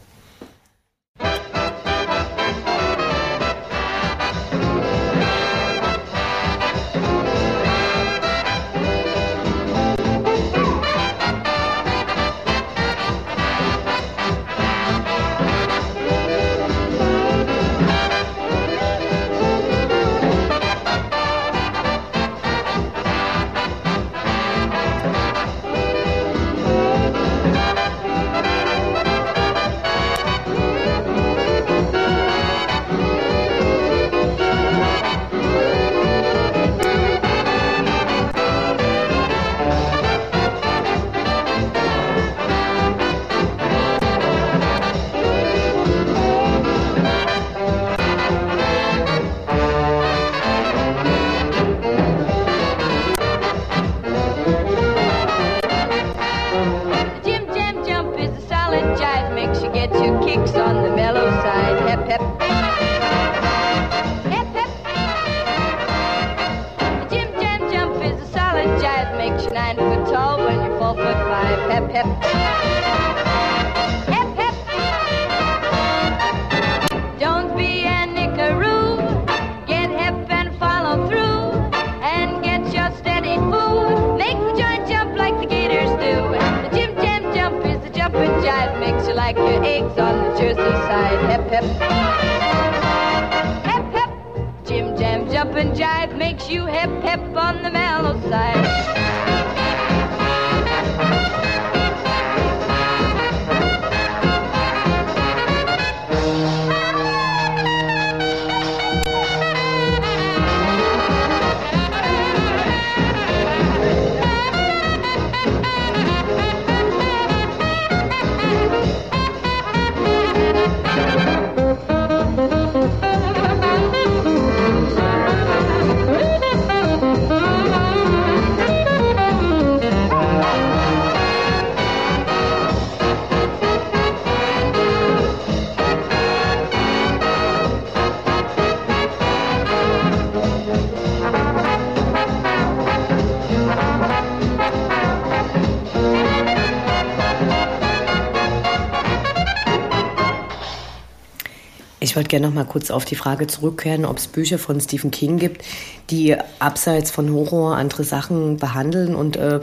[152.22, 155.38] Wollte gerne noch mal kurz auf die Frage zurückkehren, ob es Bücher von Stephen King
[155.38, 155.64] gibt,
[156.08, 159.16] die abseits von Horror andere Sachen behandeln.
[159.16, 159.58] Und äh,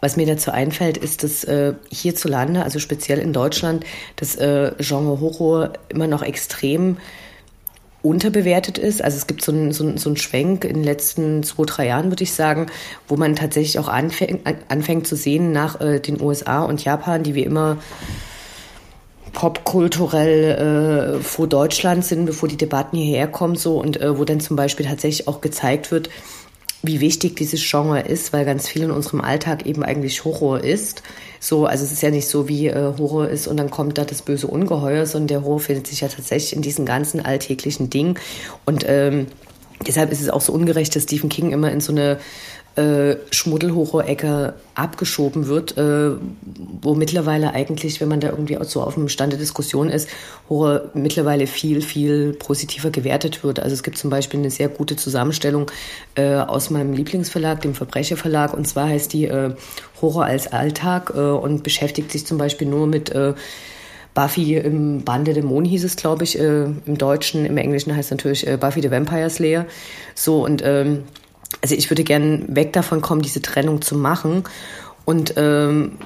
[0.00, 3.84] was mir dazu einfällt, ist, dass äh, hierzulande, also speziell in Deutschland,
[4.16, 6.96] das äh, Genre Horror immer noch extrem
[8.00, 9.04] unterbewertet ist.
[9.04, 12.10] Also es gibt so einen so so ein Schwenk in den letzten zwei, drei Jahren,
[12.10, 12.68] würde ich sagen,
[13.08, 17.34] wo man tatsächlich auch anfängt, anfängt zu sehen nach äh, den USA und Japan, die
[17.34, 17.76] wie immer
[19.32, 24.40] popkulturell äh, vor Deutschland sind, bevor die Debatten hierher kommen, so und äh, wo dann
[24.40, 26.10] zum Beispiel tatsächlich auch gezeigt wird,
[26.82, 31.02] wie wichtig dieses Genre ist, weil ganz viel in unserem Alltag eben eigentlich Horror ist.
[31.38, 34.04] So, also es ist ja nicht so wie äh, Horror ist und dann kommt da
[34.04, 38.18] das böse Ungeheuer, sondern der Horror findet sich ja tatsächlich in diesen ganzen alltäglichen Dingen
[38.64, 39.26] und ähm,
[39.86, 42.18] deshalb ist es auch so ungerecht, dass Stephen King immer in so eine
[42.76, 43.16] äh,
[44.74, 46.12] abgeschoben wird, äh,
[46.80, 50.08] wo mittlerweile eigentlich, wenn man da irgendwie so auf dem Stand der Diskussion ist,
[50.48, 53.60] Horror mittlerweile viel, viel positiver gewertet wird.
[53.60, 55.70] Also es gibt zum Beispiel eine sehr gute Zusammenstellung
[56.14, 59.54] äh, aus meinem Lieblingsverlag, dem Verbrecherverlag, und zwar heißt die äh,
[60.00, 63.34] Horror als Alltag äh, und beschäftigt sich zum Beispiel nur mit äh,
[64.14, 68.10] Buffy im Bande Dämonen hieß es, glaube ich, äh, im Deutschen, im Englischen heißt es
[68.10, 69.66] natürlich Buffy the Vampire Slayer.
[70.14, 71.04] So und ähm,
[71.62, 74.44] also ich würde gern weg davon kommen, diese Trennung zu machen
[75.04, 75.98] und ähm,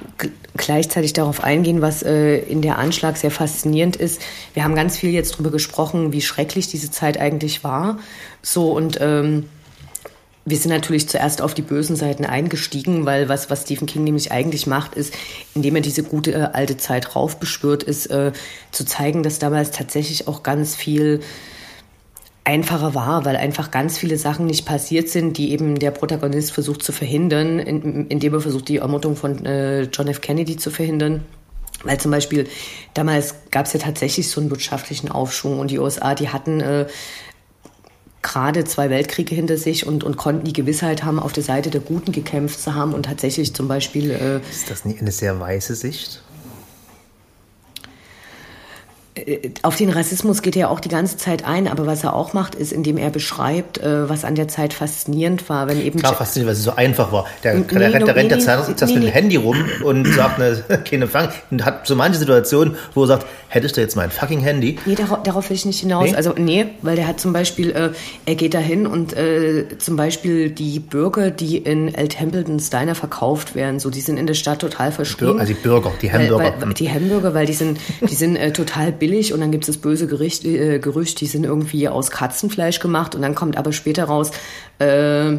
[0.57, 4.21] gleichzeitig darauf eingehen, was äh, in der Anschlag sehr faszinierend ist.
[4.53, 7.99] Wir haben ganz viel jetzt darüber gesprochen, wie schrecklich diese Zeit eigentlich war.
[8.41, 9.45] So und ähm,
[10.47, 14.31] wir sind natürlich zuerst auf die bösen Seiten eingestiegen, weil was, was Stephen King nämlich
[14.31, 15.13] eigentlich macht, ist,
[15.55, 18.31] indem er diese gute äh, alte Zeit raufbeschwört, ist äh,
[18.71, 21.21] zu zeigen, dass damals tatsächlich auch ganz viel
[22.45, 26.83] einfacher war, weil einfach ganz viele Sachen nicht passiert sind, die eben der Protagonist versucht
[26.83, 30.21] zu verhindern, indem er versucht, die Ermordung von äh, John F.
[30.21, 31.25] Kennedy zu verhindern.
[31.83, 32.47] Weil zum Beispiel
[32.93, 36.87] damals gab es ja tatsächlich so einen wirtschaftlichen Aufschwung und die USA, die hatten äh,
[38.21, 41.81] gerade zwei Weltkriege hinter sich und, und konnten die Gewissheit haben, auf der Seite der
[41.81, 44.11] Guten gekämpft zu haben und tatsächlich zum Beispiel.
[44.11, 46.21] Äh, Ist das nicht eine sehr weiße Sicht?
[49.15, 52.13] Äh, auf den Rassismus geht er ja auch die ganze Zeit ein, aber was er
[52.13, 55.99] auch macht, ist, indem er beschreibt, äh, was an der Zeit faszinierend war, wenn eben.
[55.99, 57.25] Klar, faszinierend, weil es so einfach war.
[57.43, 60.05] Der, nee, der, der, der rennt nee, der Zeit nee, mit dem Handy rum und
[60.07, 63.95] sagt, ne, keine Fang, und hat so manche Situationen, wo er sagt, hättest du jetzt
[63.95, 64.77] mein fucking Handy?
[64.85, 66.11] Nee, darauf, darauf will ich nicht hinaus.
[66.11, 66.15] Nee?
[66.15, 67.91] Also, nee, weil der hat zum Beispiel, äh,
[68.25, 73.55] er geht dahin und äh, zum Beispiel die Bürger, die in El Templeton Steiner verkauft
[73.55, 75.39] werden, so, die sind in der Stadt total verschrieben.
[75.39, 76.43] Also die Bürger, die Hamburger.
[76.43, 79.51] Weil, weil, die Hamburger, weil die sind, die sind äh, total billig billig und dann
[79.51, 83.35] gibt es das böse Gericht, äh, Gerücht, die sind irgendwie aus Katzenfleisch gemacht und dann
[83.35, 84.31] kommt aber später raus,
[84.79, 85.37] äh,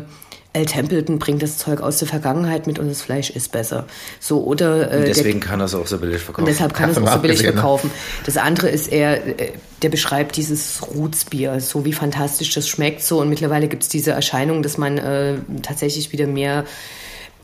[0.57, 0.64] L.
[0.64, 3.85] Templeton bringt das Zeug aus der Vergangenheit mit und das Fleisch ist besser.
[4.21, 6.45] So oder äh, deswegen der, kann er es auch so billig verkaufen.
[6.45, 7.53] Und deshalb kann er es auch so billig ne?
[7.53, 7.91] verkaufen.
[8.25, 9.53] Das andere ist er, äh,
[9.83, 14.12] der beschreibt dieses Rootsbier, so wie fantastisch das schmeckt so und mittlerweile gibt es diese
[14.12, 16.64] Erscheinung, dass man äh, tatsächlich wieder mehr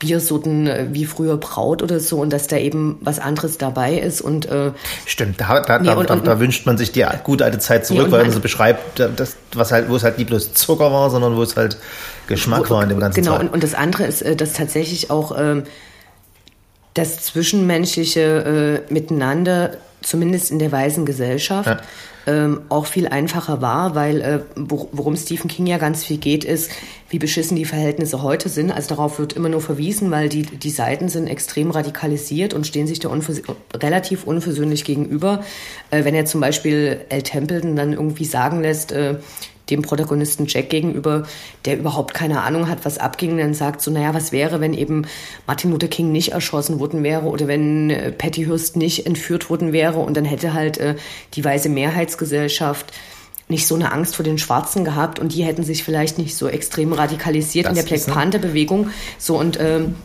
[0.03, 4.19] Biersorten äh, wie früher braut oder so und dass da eben was anderes dabei ist
[4.19, 4.71] und äh,
[5.05, 8.07] stimmt da, da, nee, und, da, da, wünscht man sich die gute alte Zeit zurück,
[8.07, 11.09] nee, weil man so beschreibt, das, was halt, wo es halt nicht bloß Zucker war,
[11.09, 11.77] sondern wo es halt
[12.27, 15.09] Geschmack wo, war in dem ganzen Genau, und, und, das andere ist, äh, dass tatsächlich
[15.09, 15.63] auch ähm,
[16.93, 21.81] das zwischenmenschliche äh, Miteinander, zumindest in der weisen Gesellschaft, ja
[22.25, 26.71] ähm, auch viel einfacher war, weil äh, worum Stephen King ja ganz viel geht, ist,
[27.09, 28.71] wie beschissen die Verhältnisse heute sind.
[28.71, 32.87] Also darauf wird immer nur verwiesen, weil die, die Seiten sind extrem radikalisiert und stehen
[32.87, 33.41] sich da unvers
[33.73, 35.43] relativ unversöhnlich gegenüber.
[35.91, 37.23] Äh, wenn er zum Beispiel L.
[37.23, 39.15] Templeton dann irgendwie sagen lässt, äh,
[39.69, 41.23] dem Protagonisten Jack gegenüber,
[41.65, 45.07] der überhaupt keine Ahnung hat, was abging, dann sagt so, naja, was wäre, wenn eben
[45.47, 49.71] Martin Luther King nicht erschossen worden wäre oder wenn äh, Patty Hearst nicht entführt worden
[49.71, 50.95] wäre und dann hätte halt äh,
[51.33, 52.91] die weiße Mehrheitsgesellschaft
[53.49, 56.47] nicht so eine Angst vor den Schwarzen gehabt und die hätten sich vielleicht nicht so
[56.47, 58.89] extrem radikalisiert das in der Black Panther Bewegung.
[59.17, 59.95] So und ähm,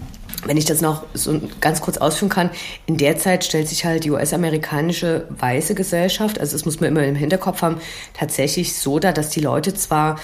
[0.46, 2.50] wenn ich das noch so ganz kurz ausführen kann,
[2.86, 7.04] in der Zeit stellt sich halt die US-amerikanische weiße Gesellschaft, also das muss man immer
[7.04, 7.80] im Hinterkopf haben,
[8.14, 10.18] tatsächlich so dar, dass die Leute zwar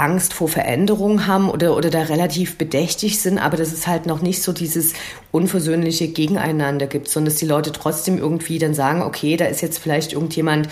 [0.00, 4.22] Angst vor Veränderungen haben oder, oder da relativ bedächtig sind, aber dass es halt noch
[4.22, 4.94] nicht so dieses
[5.30, 9.78] unversöhnliche Gegeneinander gibt, sondern dass die Leute trotzdem irgendwie dann sagen, okay, da ist jetzt
[9.78, 10.68] vielleicht irgendjemand,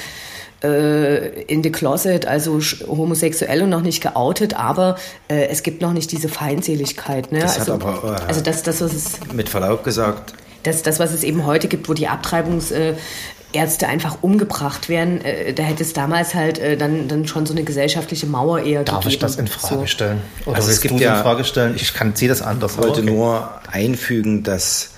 [0.60, 4.96] in the closet, also homosexuell und noch nicht geoutet, aber
[5.28, 7.30] äh, es gibt noch nicht diese Feindseligkeit.
[7.30, 7.38] Ne?
[7.38, 10.34] Das also, hat aber, äh, also das, das, was es mit Verlaub gesagt.
[10.64, 15.62] Das, das, was es eben heute gibt, wo die Abtreibungsärzte einfach umgebracht werden, äh, da
[15.62, 19.20] hätte es damals halt äh, dann, dann schon so eine gesellschaftliche Mauer eher Darf gegeben.
[19.20, 19.86] Darf ich das in Frage so.
[19.86, 20.20] stellen?
[20.44, 21.76] Oder also es gibt ja, in Frage stellen?
[21.76, 22.72] Ich kann sehe das anders.
[22.72, 23.10] Ich wollte okay.
[23.12, 24.90] nur einfügen, dass,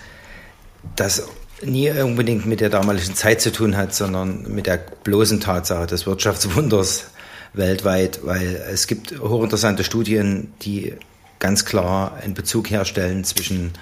[0.96, 1.28] dass
[1.62, 6.06] nie unbedingt mit der damaligen Zeit zu tun hat, sondern mit der bloßen Tatsache des
[6.06, 7.10] Wirtschaftswunders
[7.52, 10.94] weltweit, weil es gibt hochinteressante Studien, die
[11.38, 13.72] ganz klar einen Bezug herstellen zwischen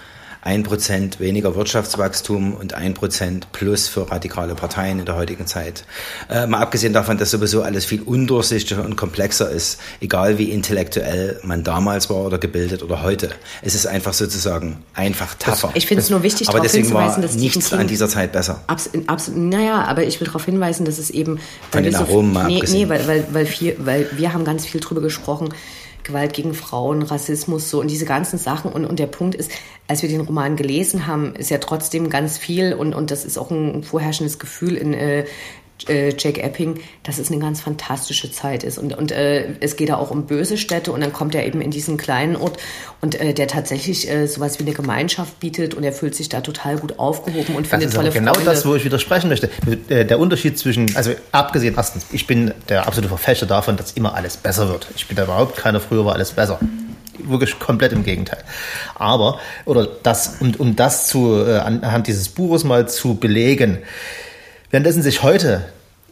[0.48, 5.84] 1% weniger Wirtschaftswachstum und 1% plus für radikale Parteien in der heutigen Zeit.
[6.30, 11.38] Äh, mal abgesehen davon, dass sowieso alles viel undurchsichtiger und komplexer ist, egal wie intellektuell
[11.42, 13.30] man damals war oder gebildet oder heute.
[13.60, 15.70] Es ist einfach sozusagen einfach tougher.
[15.74, 18.62] Ich finde es nur wichtig, aber deswegen war dass nichts an dieser Zeit besser.
[18.68, 21.38] Abs, abs, naja, aber ich will darauf hinweisen, dass es eben...
[21.70, 22.62] Von den Aromen so, nee.
[22.68, 25.50] Nee, weil, weil, weil, viel, weil wir haben ganz viel drüber gesprochen,
[26.08, 28.72] Gewalt gegen Frauen, Rassismus so und diese ganzen Sachen.
[28.72, 29.52] Und, und der Punkt ist,
[29.86, 33.38] als wir den Roman gelesen haben, ist ja trotzdem ganz viel und, und das ist
[33.38, 35.24] auch ein vorherrschendes Gefühl in äh,
[35.88, 38.78] äh, Jack Epping, dass es eine ganz fantastische Zeit ist.
[38.78, 41.60] Und, und äh, es geht da auch um böse Städte und dann kommt er eben
[41.60, 42.58] in diesen kleinen Ort
[43.00, 46.40] und äh, der tatsächlich äh, sowas wie eine Gemeinschaft bietet und er fühlt sich da
[46.40, 48.40] total gut aufgehoben und findet tolle genau Freunde.
[48.40, 49.50] Genau das, wo ich widersprechen möchte.
[49.88, 54.14] Äh, der Unterschied zwischen, also abgesehen erstens, ich bin der absolute Verfechter davon, dass immer
[54.14, 54.88] alles besser wird.
[54.96, 56.58] Ich bin da überhaupt keiner, früher war alles besser
[57.20, 58.42] wirklich komplett im Gegenteil.
[58.94, 63.78] Aber, oder das, um, um das zu, äh, anhand dieses Buches mal zu belegen,
[64.70, 65.64] Währenddessen sich heute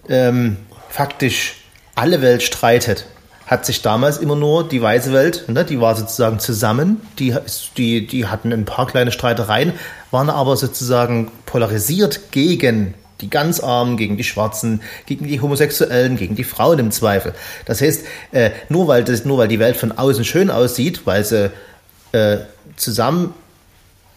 [0.08, 0.56] ähm,
[0.88, 1.56] faktisch
[1.94, 3.06] alle Welt streitet,
[3.46, 7.34] hat sich damals immer nur die weiße Welt, ne, die war sozusagen zusammen, die,
[7.76, 9.72] die, die hatten ein paar kleine Streitereien,
[10.10, 16.34] waren aber sozusagen polarisiert gegen die ganz Armen, gegen die Schwarzen, gegen die Homosexuellen, gegen
[16.34, 17.34] die Frauen im Zweifel.
[17.64, 21.24] Das heißt, äh, nur, weil das, nur weil die Welt von außen schön aussieht, weil
[21.24, 21.50] sie
[22.12, 22.38] äh,
[22.76, 23.32] zusammen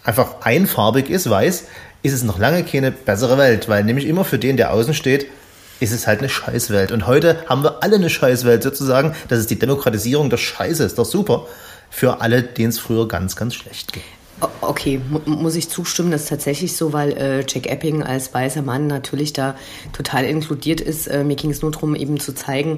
[0.03, 1.65] einfach einfarbig ist, weiß,
[2.01, 5.27] ist es noch lange keine bessere Welt, weil nämlich immer für den, der außen steht,
[5.79, 6.91] ist es halt eine Scheißwelt.
[6.91, 9.15] Und heute haben wir alle eine Scheißwelt sozusagen.
[9.27, 11.47] Das ist die Demokratisierung der Scheiße, ist doch super.
[11.89, 14.03] Für alle, denen es früher ganz, ganz schlecht ging.
[14.61, 18.87] Okay, muss ich zustimmen, das ist tatsächlich so, weil äh, Jack Epping als weißer Mann
[18.87, 19.55] natürlich da
[19.91, 21.07] total inkludiert ist.
[21.07, 22.77] Äh, mir ging es nur darum, eben zu zeigen,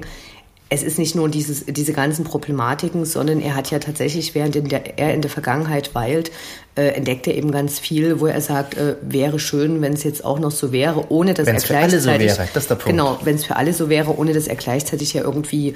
[0.72, 4.68] es ist nicht nur dieses, diese ganzen Problematiken, sondern er hat ja tatsächlich, während in
[4.68, 6.32] der, er in der Vergangenheit weilt,
[6.76, 10.24] äh, entdeckt er eben ganz viel, wo er sagt, äh, wäre schön, wenn es jetzt
[10.24, 12.04] auch noch so wäre, ohne dass wenn's er gleichzeitig...
[12.04, 12.88] Für alle so wäre, das ist der Punkt.
[12.88, 15.74] Genau, wenn es für alle so wäre, ohne dass er gleichzeitig ja irgendwie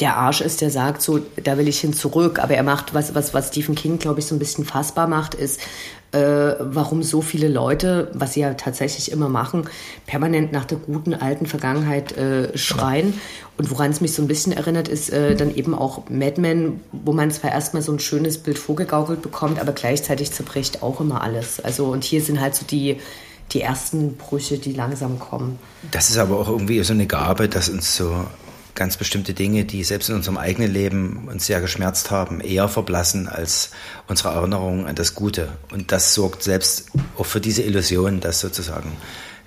[0.00, 2.38] der Arsch ist, der sagt, so, da will ich hin zurück.
[2.38, 5.34] Aber er macht, was, was, was Stephen King, glaube ich, so ein bisschen fassbar macht,
[5.34, 5.60] ist,
[6.12, 9.68] äh, warum so viele Leute, was sie ja tatsächlich immer machen,
[10.06, 13.14] permanent nach der guten alten Vergangenheit äh, schreien.
[13.56, 16.80] Und woran es mich so ein bisschen erinnert, ist äh, dann eben auch Mad Men,
[16.92, 21.22] wo man zwar erstmal so ein schönes Bild vorgegaukelt bekommt, aber gleichzeitig zerbricht auch immer
[21.22, 21.60] alles.
[21.60, 22.98] Also, und hier sind halt so die,
[23.52, 25.58] die ersten Brüche, die langsam kommen.
[25.90, 28.26] Das ist aber auch irgendwie so eine Gabe, dass uns so
[28.74, 33.28] ganz bestimmte Dinge, die selbst in unserem eigenen Leben uns sehr geschmerzt haben, eher verblassen
[33.28, 33.70] als
[34.08, 35.48] unsere Erinnerung an das Gute.
[35.70, 36.86] Und das sorgt selbst
[37.18, 38.92] auch für diese Illusion, dass sozusagen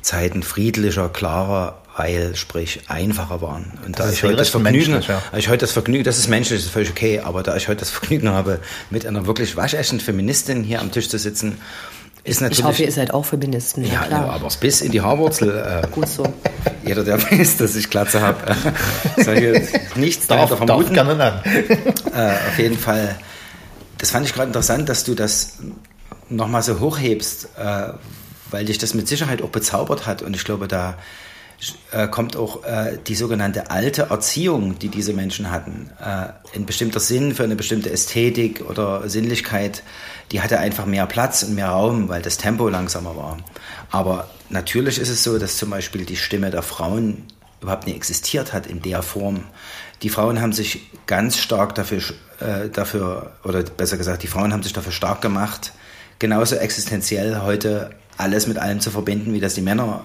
[0.01, 3.79] Zeiten friedlicher, klarer, weil, sprich, einfacher waren.
[3.85, 5.21] Und da ich heute das Vergnügen, ja.
[5.35, 7.79] ich heute das Vergnügen, das ist menschlich, das ist völlig okay, aber da ich heute
[7.79, 8.59] das Vergnügen habe,
[8.89, 11.57] mit einer wirklich waschechten Feministin hier am Tisch zu sitzen,
[12.25, 13.85] ist natürlich, ich hoffe, ihr seid auch Feministen.
[13.85, 14.25] Ja, klar.
[14.25, 15.45] Ja, aber bis in die Haarwurzel.
[15.85, 16.23] Äh, Gut so.
[16.83, 18.55] Jeder, der weiß, dass ich Glatze habe,
[19.17, 19.61] äh,
[19.95, 20.95] nichts darf, dahinter vermuten.
[20.95, 21.43] Darf gerne
[22.13, 23.15] äh, auf jeden Fall,
[23.99, 25.57] das fand ich gerade interessant, dass du das
[26.29, 27.93] nochmal so hochhebst, äh,
[28.51, 30.21] weil dich das mit Sicherheit auch bezaubert hat.
[30.21, 30.97] Und ich glaube, da
[31.91, 36.99] äh, kommt auch äh, die sogenannte alte Erziehung, die diese Menschen hatten, äh, ein bestimmter
[36.99, 39.83] Sinn für eine bestimmte Ästhetik oder Sinnlichkeit,
[40.31, 43.37] die hatte einfach mehr Platz und mehr Raum, weil das Tempo langsamer war.
[43.91, 47.23] Aber natürlich ist es so, dass zum Beispiel die Stimme der Frauen
[47.61, 49.43] überhaupt nicht existiert hat in der Form.
[50.01, 52.01] Die Frauen haben sich ganz stark dafür,
[52.39, 55.71] äh, dafür, oder besser gesagt, die Frauen haben sich dafür stark gemacht,
[56.19, 60.03] genauso existenziell heute alles mit allem zu verbinden, wie das die Männer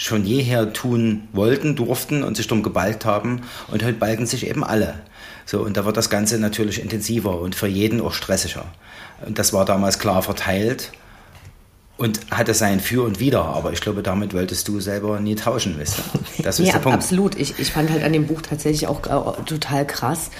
[0.00, 3.42] schon jeher tun wollten, durften und sich darum gebalgt haben.
[3.70, 4.94] Und heute balgen sich eben alle.
[5.44, 8.64] So, und da wird das Ganze natürlich intensiver und für jeden auch stressiger.
[9.26, 10.92] Und das war damals klar verteilt
[11.98, 13.44] und hatte sein Für und Wider.
[13.44, 15.98] Aber ich glaube, damit wolltest du selber nie tauschen, wisst
[16.42, 16.96] Das ist ja, der Punkt.
[16.96, 17.38] Absolut.
[17.38, 20.30] Ich, ich fand halt an dem Buch tatsächlich auch äh, total krass,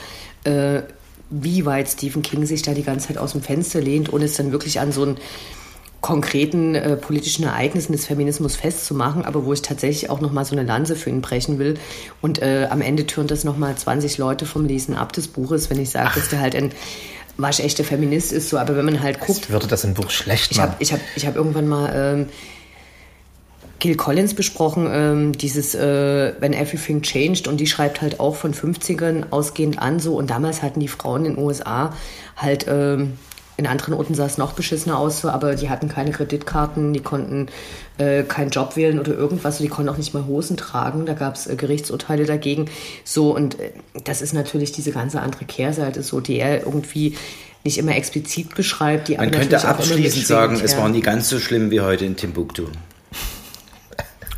[0.44, 0.80] äh,
[1.28, 4.36] wie weit Stephen King sich da die ganze Zeit aus dem Fenster lehnt, ohne es
[4.36, 5.18] dann wirklich an so ein
[6.00, 10.66] konkreten äh, politischen Ereignissen des Feminismus festzumachen, aber wo ich tatsächlich auch nochmal so eine
[10.66, 11.74] Lanze für ihn brechen will.
[12.22, 15.78] Und äh, am Ende türnt das nochmal 20 Leute vom Lesen ab des Buches, wenn
[15.78, 16.72] ich sage, dass der halt ein
[17.36, 18.48] waschechter Feminist ist.
[18.48, 19.50] So, aber wenn man halt guckt.
[19.50, 20.74] würde das im Buch schlecht machen.
[20.78, 21.92] Ich habe ich hab, hab irgendwann mal.
[21.94, 22.26] Ähm,
[23.80, 28.52] Gil Collins besprochen, ähm, dieses äh, When Everything Changed und die schreibt halt auch von
[28.52, 31.94] 50ern ausgehend an so und damals hatten die Frauen in den USA
[32.36, 33.14] halt ähm,
[33.60, 37.48] in anderen Orten sah es noch beschissener aus, aber die hatten keine Kreditkarten, die konnten
[37.98, 41.04] äh, keinen Job wählen oder irgendwas, die konnten auch nicht mal Hosen tragen.
[41.04, 42.70] Da gab es äh, Gerichtsurteile dagegen.
[43.04, 43.72] So, und äh,
[44.04, 47.18] das ist natürlich diese ganze andere Kehrseite, so, die er irgendwie
[47.62, 49.08] nicht immer explizit beschreibt.
[49.08, 50.64] Die Man könnte abschließend sagen, ja.
[50.64, 52.64] es war nie ganz so schlimm wie heute in Timbuktu.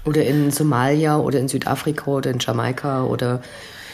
[0.05, 3.41] Oder in Somalia oder in Südafrika oder in Jamaika oder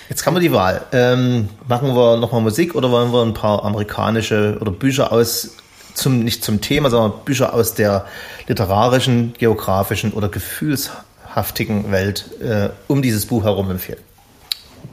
[0.08, 0.86] Jetzt haben wir die Wahl.
[0.92, 5.50] Ähm, machen wir nochmal Musik oder wollen wir ein paar amerikanische oder Bücher aus,
[5.94, 8.06] zum, nicht zum Thema, sondern Bücher aus der
[8.46, 14.00] literarischen, geografischen oder gefühlshaftigen Welt äh, um dieses Buch herum empfehlen?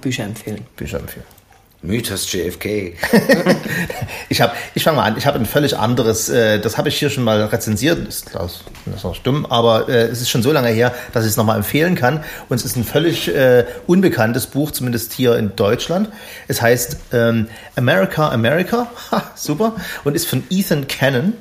[0.02, 0.66] Bücher empfehlen.
[0.76, 1.35] Bücher empfehlen.
[1.86, 2.66] Mythos JFK.
[4.30, 5.18] ich habe, ich fange mal an.
[5.18, 6.30] Ich habe ein völlig anderes.
[6.30, 8.08] Äh, das habe ich hier schon mal rezensiert.
[8.08, 8.62] Ist, das
[8.96, 11.58] ist auch dumm, aber äh, es ist schon so lange her, dass ich es nochmal
[11.58, 12.24] empfehlen kann.
[12.50, 16.10] Und es ist ein völlig äh, unbekanntes Buch, zumindest hier in Deutschland.
[16.48, 18.88] Es heißt ähm, America, America.
[19.12, 19.76] Ha, super.
[20.04, 21.34] Und ist von Ethan Cannon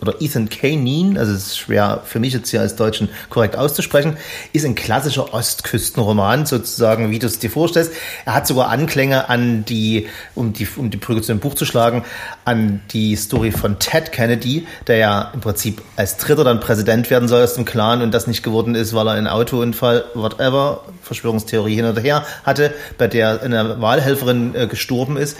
[0.00, 4.16] oder Ethan Kanin, also es ist schwer für mich jetzt hier als Deutschen korrekt auszusprechen,
[4.52, 7.92] ist ein klassischer Ostküstenroman, sozusagen, wie du es dir vorstellst.
[8.24, 11.64] Er hat sogar Anklänge an die, um die, um die Brücke zu dem Buch zu
[11.64, 12.04] schlagen,
[12.44, 17.28] an die Story von Ted Kennedy, der ja im Prinzip als Dritter dann Präsident werden
[17.28, 21.74] soll aus dem Clan und das nicht geworden ist, weil er einen Autounfall, whatever, Verschwörungstheorie
[21.74, 25.36] hin oder her hatte, bei der eine Wahlhelferin äh, gestorben ist.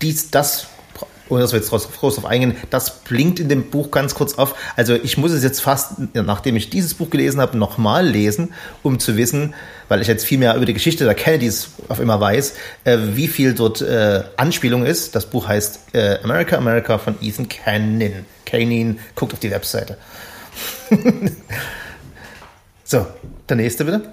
[0.00, 0.68] Dies, das
[1.28, 4.54] ohne dass wir jetzt groß, groß eingehen, das blinkt in dem Buch ganz kurz auf.
[4.76, 8.52] Also ich muss es jetzt fast, nachdem ich dieses Buch gelesen habe, nochmal lesen,
[8.82, 9.54] um zu wissen,
[9.88, 12.54] weil ich jetzt viel mehr über die Geschichte der Kennedys auf immer weiß,
[12.84, 15.14] äh, wie viel dort äh, Anspielung ist.
[15.14, 18.26] Das Buch heißt äh, America, America von Ethan Cannon.
[18.44, 19.98] Canin, guckt auf die Webseite.
[22.84, 23.06] so,
[23.48, 24.12] der nächste bitte.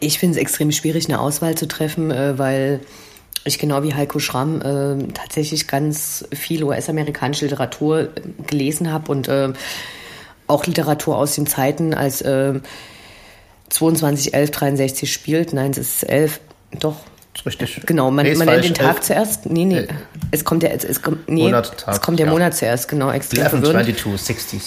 [0.00, 2.80] Ich finde es extrem schwierig, eine Auswahl zu treffen, äh, weil
[3.44, 8.08] ich genau wie Heiko Schramm äh, tatsächlich ganz viel US-amerikanische Literatur äh,
[8.46, 9.52] gelesen habe und äh,
[10.46, 12.54] auch Literatur aus den Zeiten, als äh,
[13.70, 15.52] 22 11 63 spielt.
[15.52, 16.40] Nein, es ist 11.
[16.80, 16.96] Doch.
[17.46, 17.82] Richtig.
[17.86, 19.46] Genau, man, Nee, man nennt den Tag Elf- zuerst.
[19.46, 19.78] Nee, nee.
[19.78, 19.88] Äh,
[20.32, 22.32] Es kommt der, es, es kommt, nee, Monat, Tag, es kommt der ja.
[22.32, 23.84] Monat zuerst, genau, extrem 11, verwirrend.
[23.96, 24.62] 22, 63.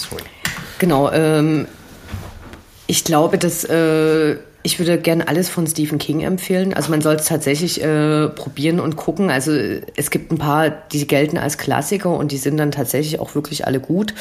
[0.78, 1.66] Genau, ähm,
[2.86, 6.72] ich glaube, dass äh, ich würde gerne alles von Stephen King empfehlen.
[6.72, 9.30] Also man soll es tatsächlich äh, probieren und gucken.
[9.30, 9.52] Also
[9.96, 13.66] es gibt ein paar, die gelten als Klassiker und die sind dann tatsächlich auch wirklich
[13.66, 14.14] alle gut,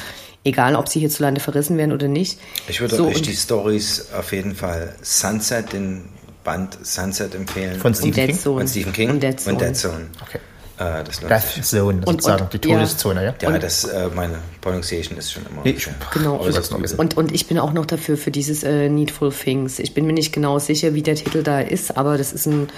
[0.44, 2.40] egal ob sie hierzulande verrissen werden oder nicht.
[2.68, 6.06] Ich würde So, euch die Stories auf jeden Fall Sunset, den
[6.44, 7.80] Band Sunset empfehlen.
[7.80, 8.40] Von Stephen Dead King?
[8.40, 8.60] Zone.
[8.62, 9.56] Von Stephen King Und Dead Zone.
[9.56, 10.08] Und Dead Zone.
[10.22, 10.40] Okay.
[10.82, 11.64] Äh, das Death.
[11.66, 12.76] Zone, Und- sozusagen, und- die ja.
[12.78, 13.34] Todeszone, ja?
[13.42, 15.78] Ja, das, äh, meine Pronunciation ist schon immer Nee.
[16.14, 16.40] Genau.
[16.40, 16.90] äußerst noch übel.
[16.90, 17.00] wissen.
[17.00, 19.80] Und, und ich bin auch noch dafür, für dieses äh, Needful Things.
[19.80, 22.70] Ich bin mir nicht genau sicher, wie der Titel da ist, aber das ist ein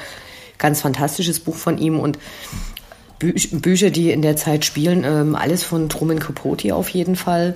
[0.58, 2.18] ganz fantastisches Buch von ihm und
[3.20, 7.56] Bü Bücher, die in der Zeit spielen, ähm, alles von Truman Capote auf jeden Fall.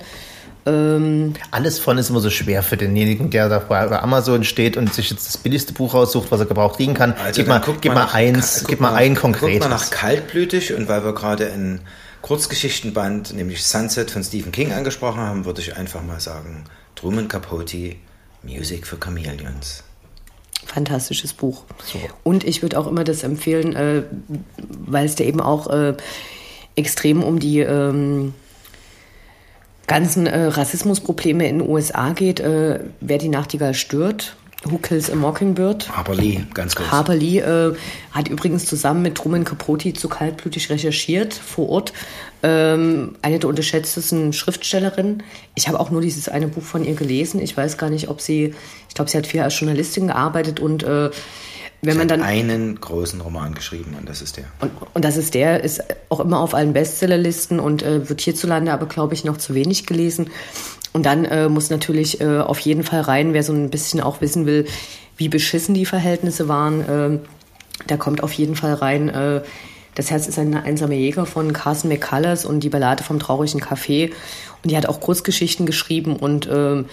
[0.68, 4.76] Ähm, Alles von ist immer so schwer für denjenigen, der da bei bei Amazon steht
[4.76, 7.14] und sich jetzt das billigste Buch raussucht, was er gebraucht kriegen kann.
[7.14, 9.60] Also gib mal, gib mal nach- eins, gib mal ein Guckt konkretes.
[9.60, 11.80] mal nach Kaltblütig und weil wir gerade ein
[12.22, 16.64] Kurzgeschichtenband, nämlich Sunset von Stephen King angesprochen haben, würde ich einfach mal sagen,
[16.96, 17.96] Truman Capote,
[18.42, 19.82] Music for Chameleons.
[20.66, 21.64] fantastisches Buch.
[22.24, 24.02] Und ich würde auch immer das empfehlen, äh,
[24.86, 25.94] weil es da eben auch äh,
[26.76, 28.34] extrem um die ähm,
[29.88, 32.38] ganzen äh, Rassismusprobleme in den USA geht.
[32.38, 35.88] Äh, Wer die Nachtigall stört, Who Kills a Mockingbird.
[35.96, 36.90] Harper Lee, ganz kurz.
[36.90, 37.74] Harper Lee äh,
[38.10, 41.92] hat übrigens zusammen mit Truman Capote zu kaltblütig recherchiert vor Ort.
[42.42, 45.22] Ähm, eine der unterschätztesten Schriftstellerinnen.
[45.54, 47.40] Ich habe auch nur dieses eine Buch von ihr gelesen.
[47.40, 48.54] Ich weiß gar nicht, ob sie,
[48.88, 51.10] ich glaube, sie hat viel als Journalistin gearbeitet und äh,
[51.80, 54.44] wenn man dann einen großen Roman geschrieben und das ist der.
[54.60, 58.72] und, und das ist der, ist auch immer auf allen Bestsellerlisten und äh, wird hierzulande
[58.72, 60.30] aber, glaube ich, noch zu wenig gelesen.
[60.92, 64.20] Und dann äh, muss natürlich äh, auf jeden Fall rein, wer so ein bisschen auch
[64.20, 64.66] wissen will,
[65.16, 66.84] wie beschissen die Verhältnisse waren.
[66.88, 67.20] ähm,
[67.86, 69.08] da kommt auf jeden Fall rein.
[69.08, 69.42] Äh,
[69.94, 74.10] das Herz ist ein einsamer Jäger von Carson McCullers und die Ballade vom traurigen Café.
[74.62, 76.86] Und die hat auch Kurzgeschichten geschrieben und ähm,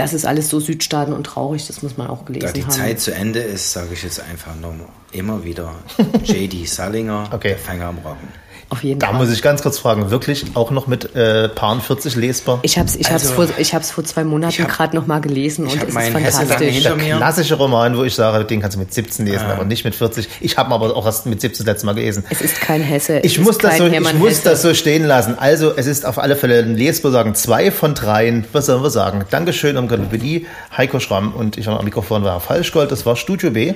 [0.00, 2.70] das ist alles so Südstaaten und traurig, das muss man auch gelesen Da die haben.
[2.70, 4.74] Zeit zu Ende ist, sage ich jetzt einfach nur
[5.12, 5.74] immer wieder
[6.24, 6.64] J.D.
[6.66, 7.48] Salinger, Okay.
[7.50, 8.28] der Fänger am Roggen.
[8.70, 9.16] Auf jeden Da Fall.
[9.16, 12.60] muss ich ganz kurz fragen, wirklich auch noch mit äh, Paaren 40 lesbar?
[12.62, 15.20] Ich habe es ich hab's Also, vor, ich hab's vor zwei Monaten gerade noch mal
[15.20, 16.82] gelesen ich und es ist fantastisch.
[16.82, 19.94] der klassische Roman, wo ich sage, den kannst du mit 17 lesen, aber nicht mit
[19.94, 20.28] 40.
[20.40, 22.24] Ich habe ihn aber auch erst mit 17 das letzte Mal gelesen.
[22.30, 23.18] Es ist kein Hesse.
[23.20, 24.42] Ich es muss, das so, ich muss Hesse.
[24.44, 25.36] das so stehen lassen.
[25.38, 27.34] Also, es ist auf alle Fälle ein lesbar sagen.
[27.34, 28.44] Zwei von dreien.
[28.52, 29.24] Was sollen wir sagen?
[29.30, 30.46] Dankeschön am Galopelie,
[30.76, 32.90] Heiko Schramm und ich am Mikrofon war Falschgold.
[32.92, 33.74] Das war Studio B.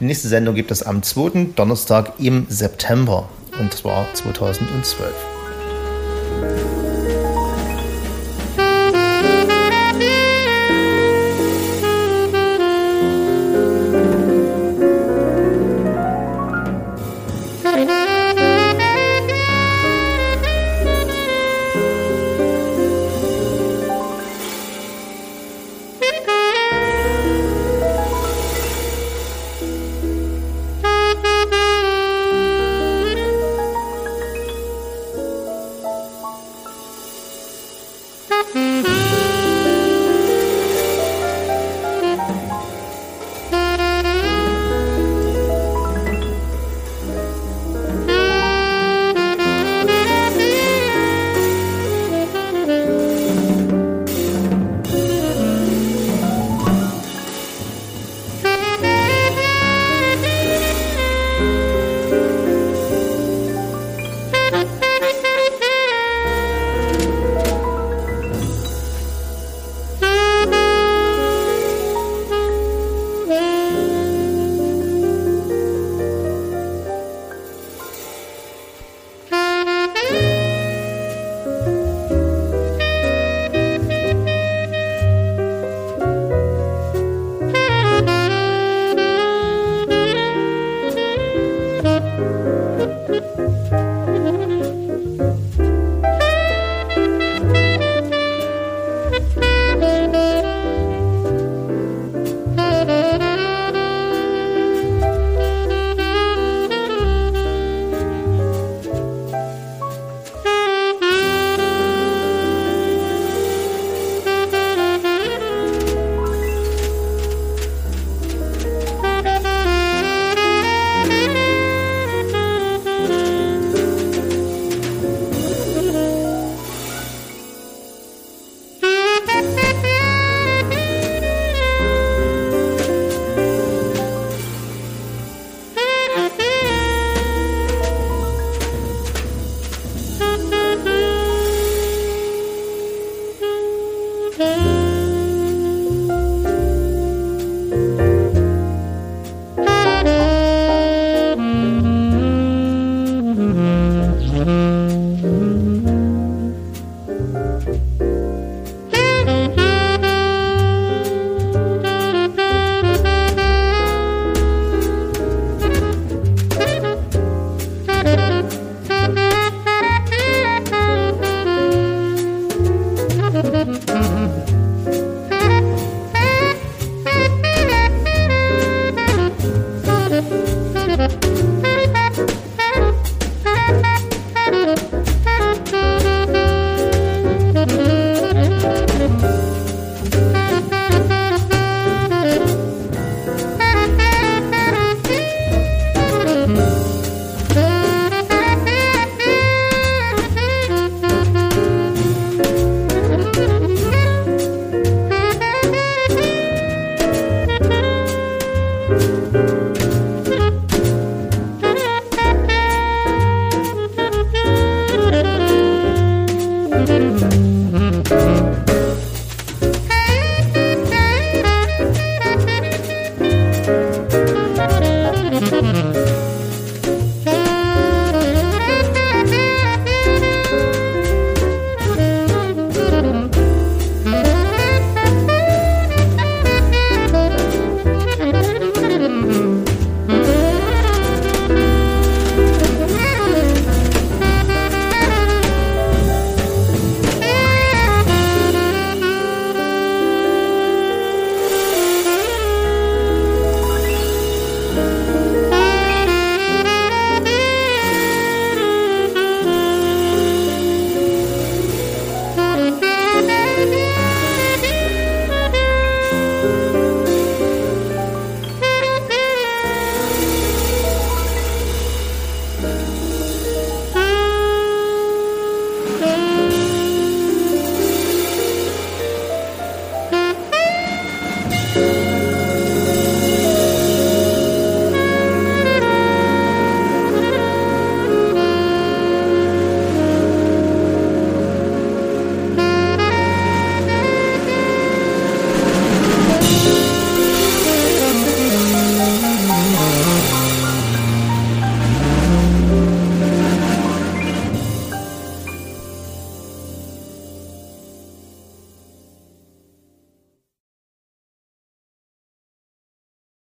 [0.00, 1.48] Die nächste Sendung gibt es am 2.
[1.54, 3.28] Donnerstag im September.
[3.58, 5.14] Und zwar 2012.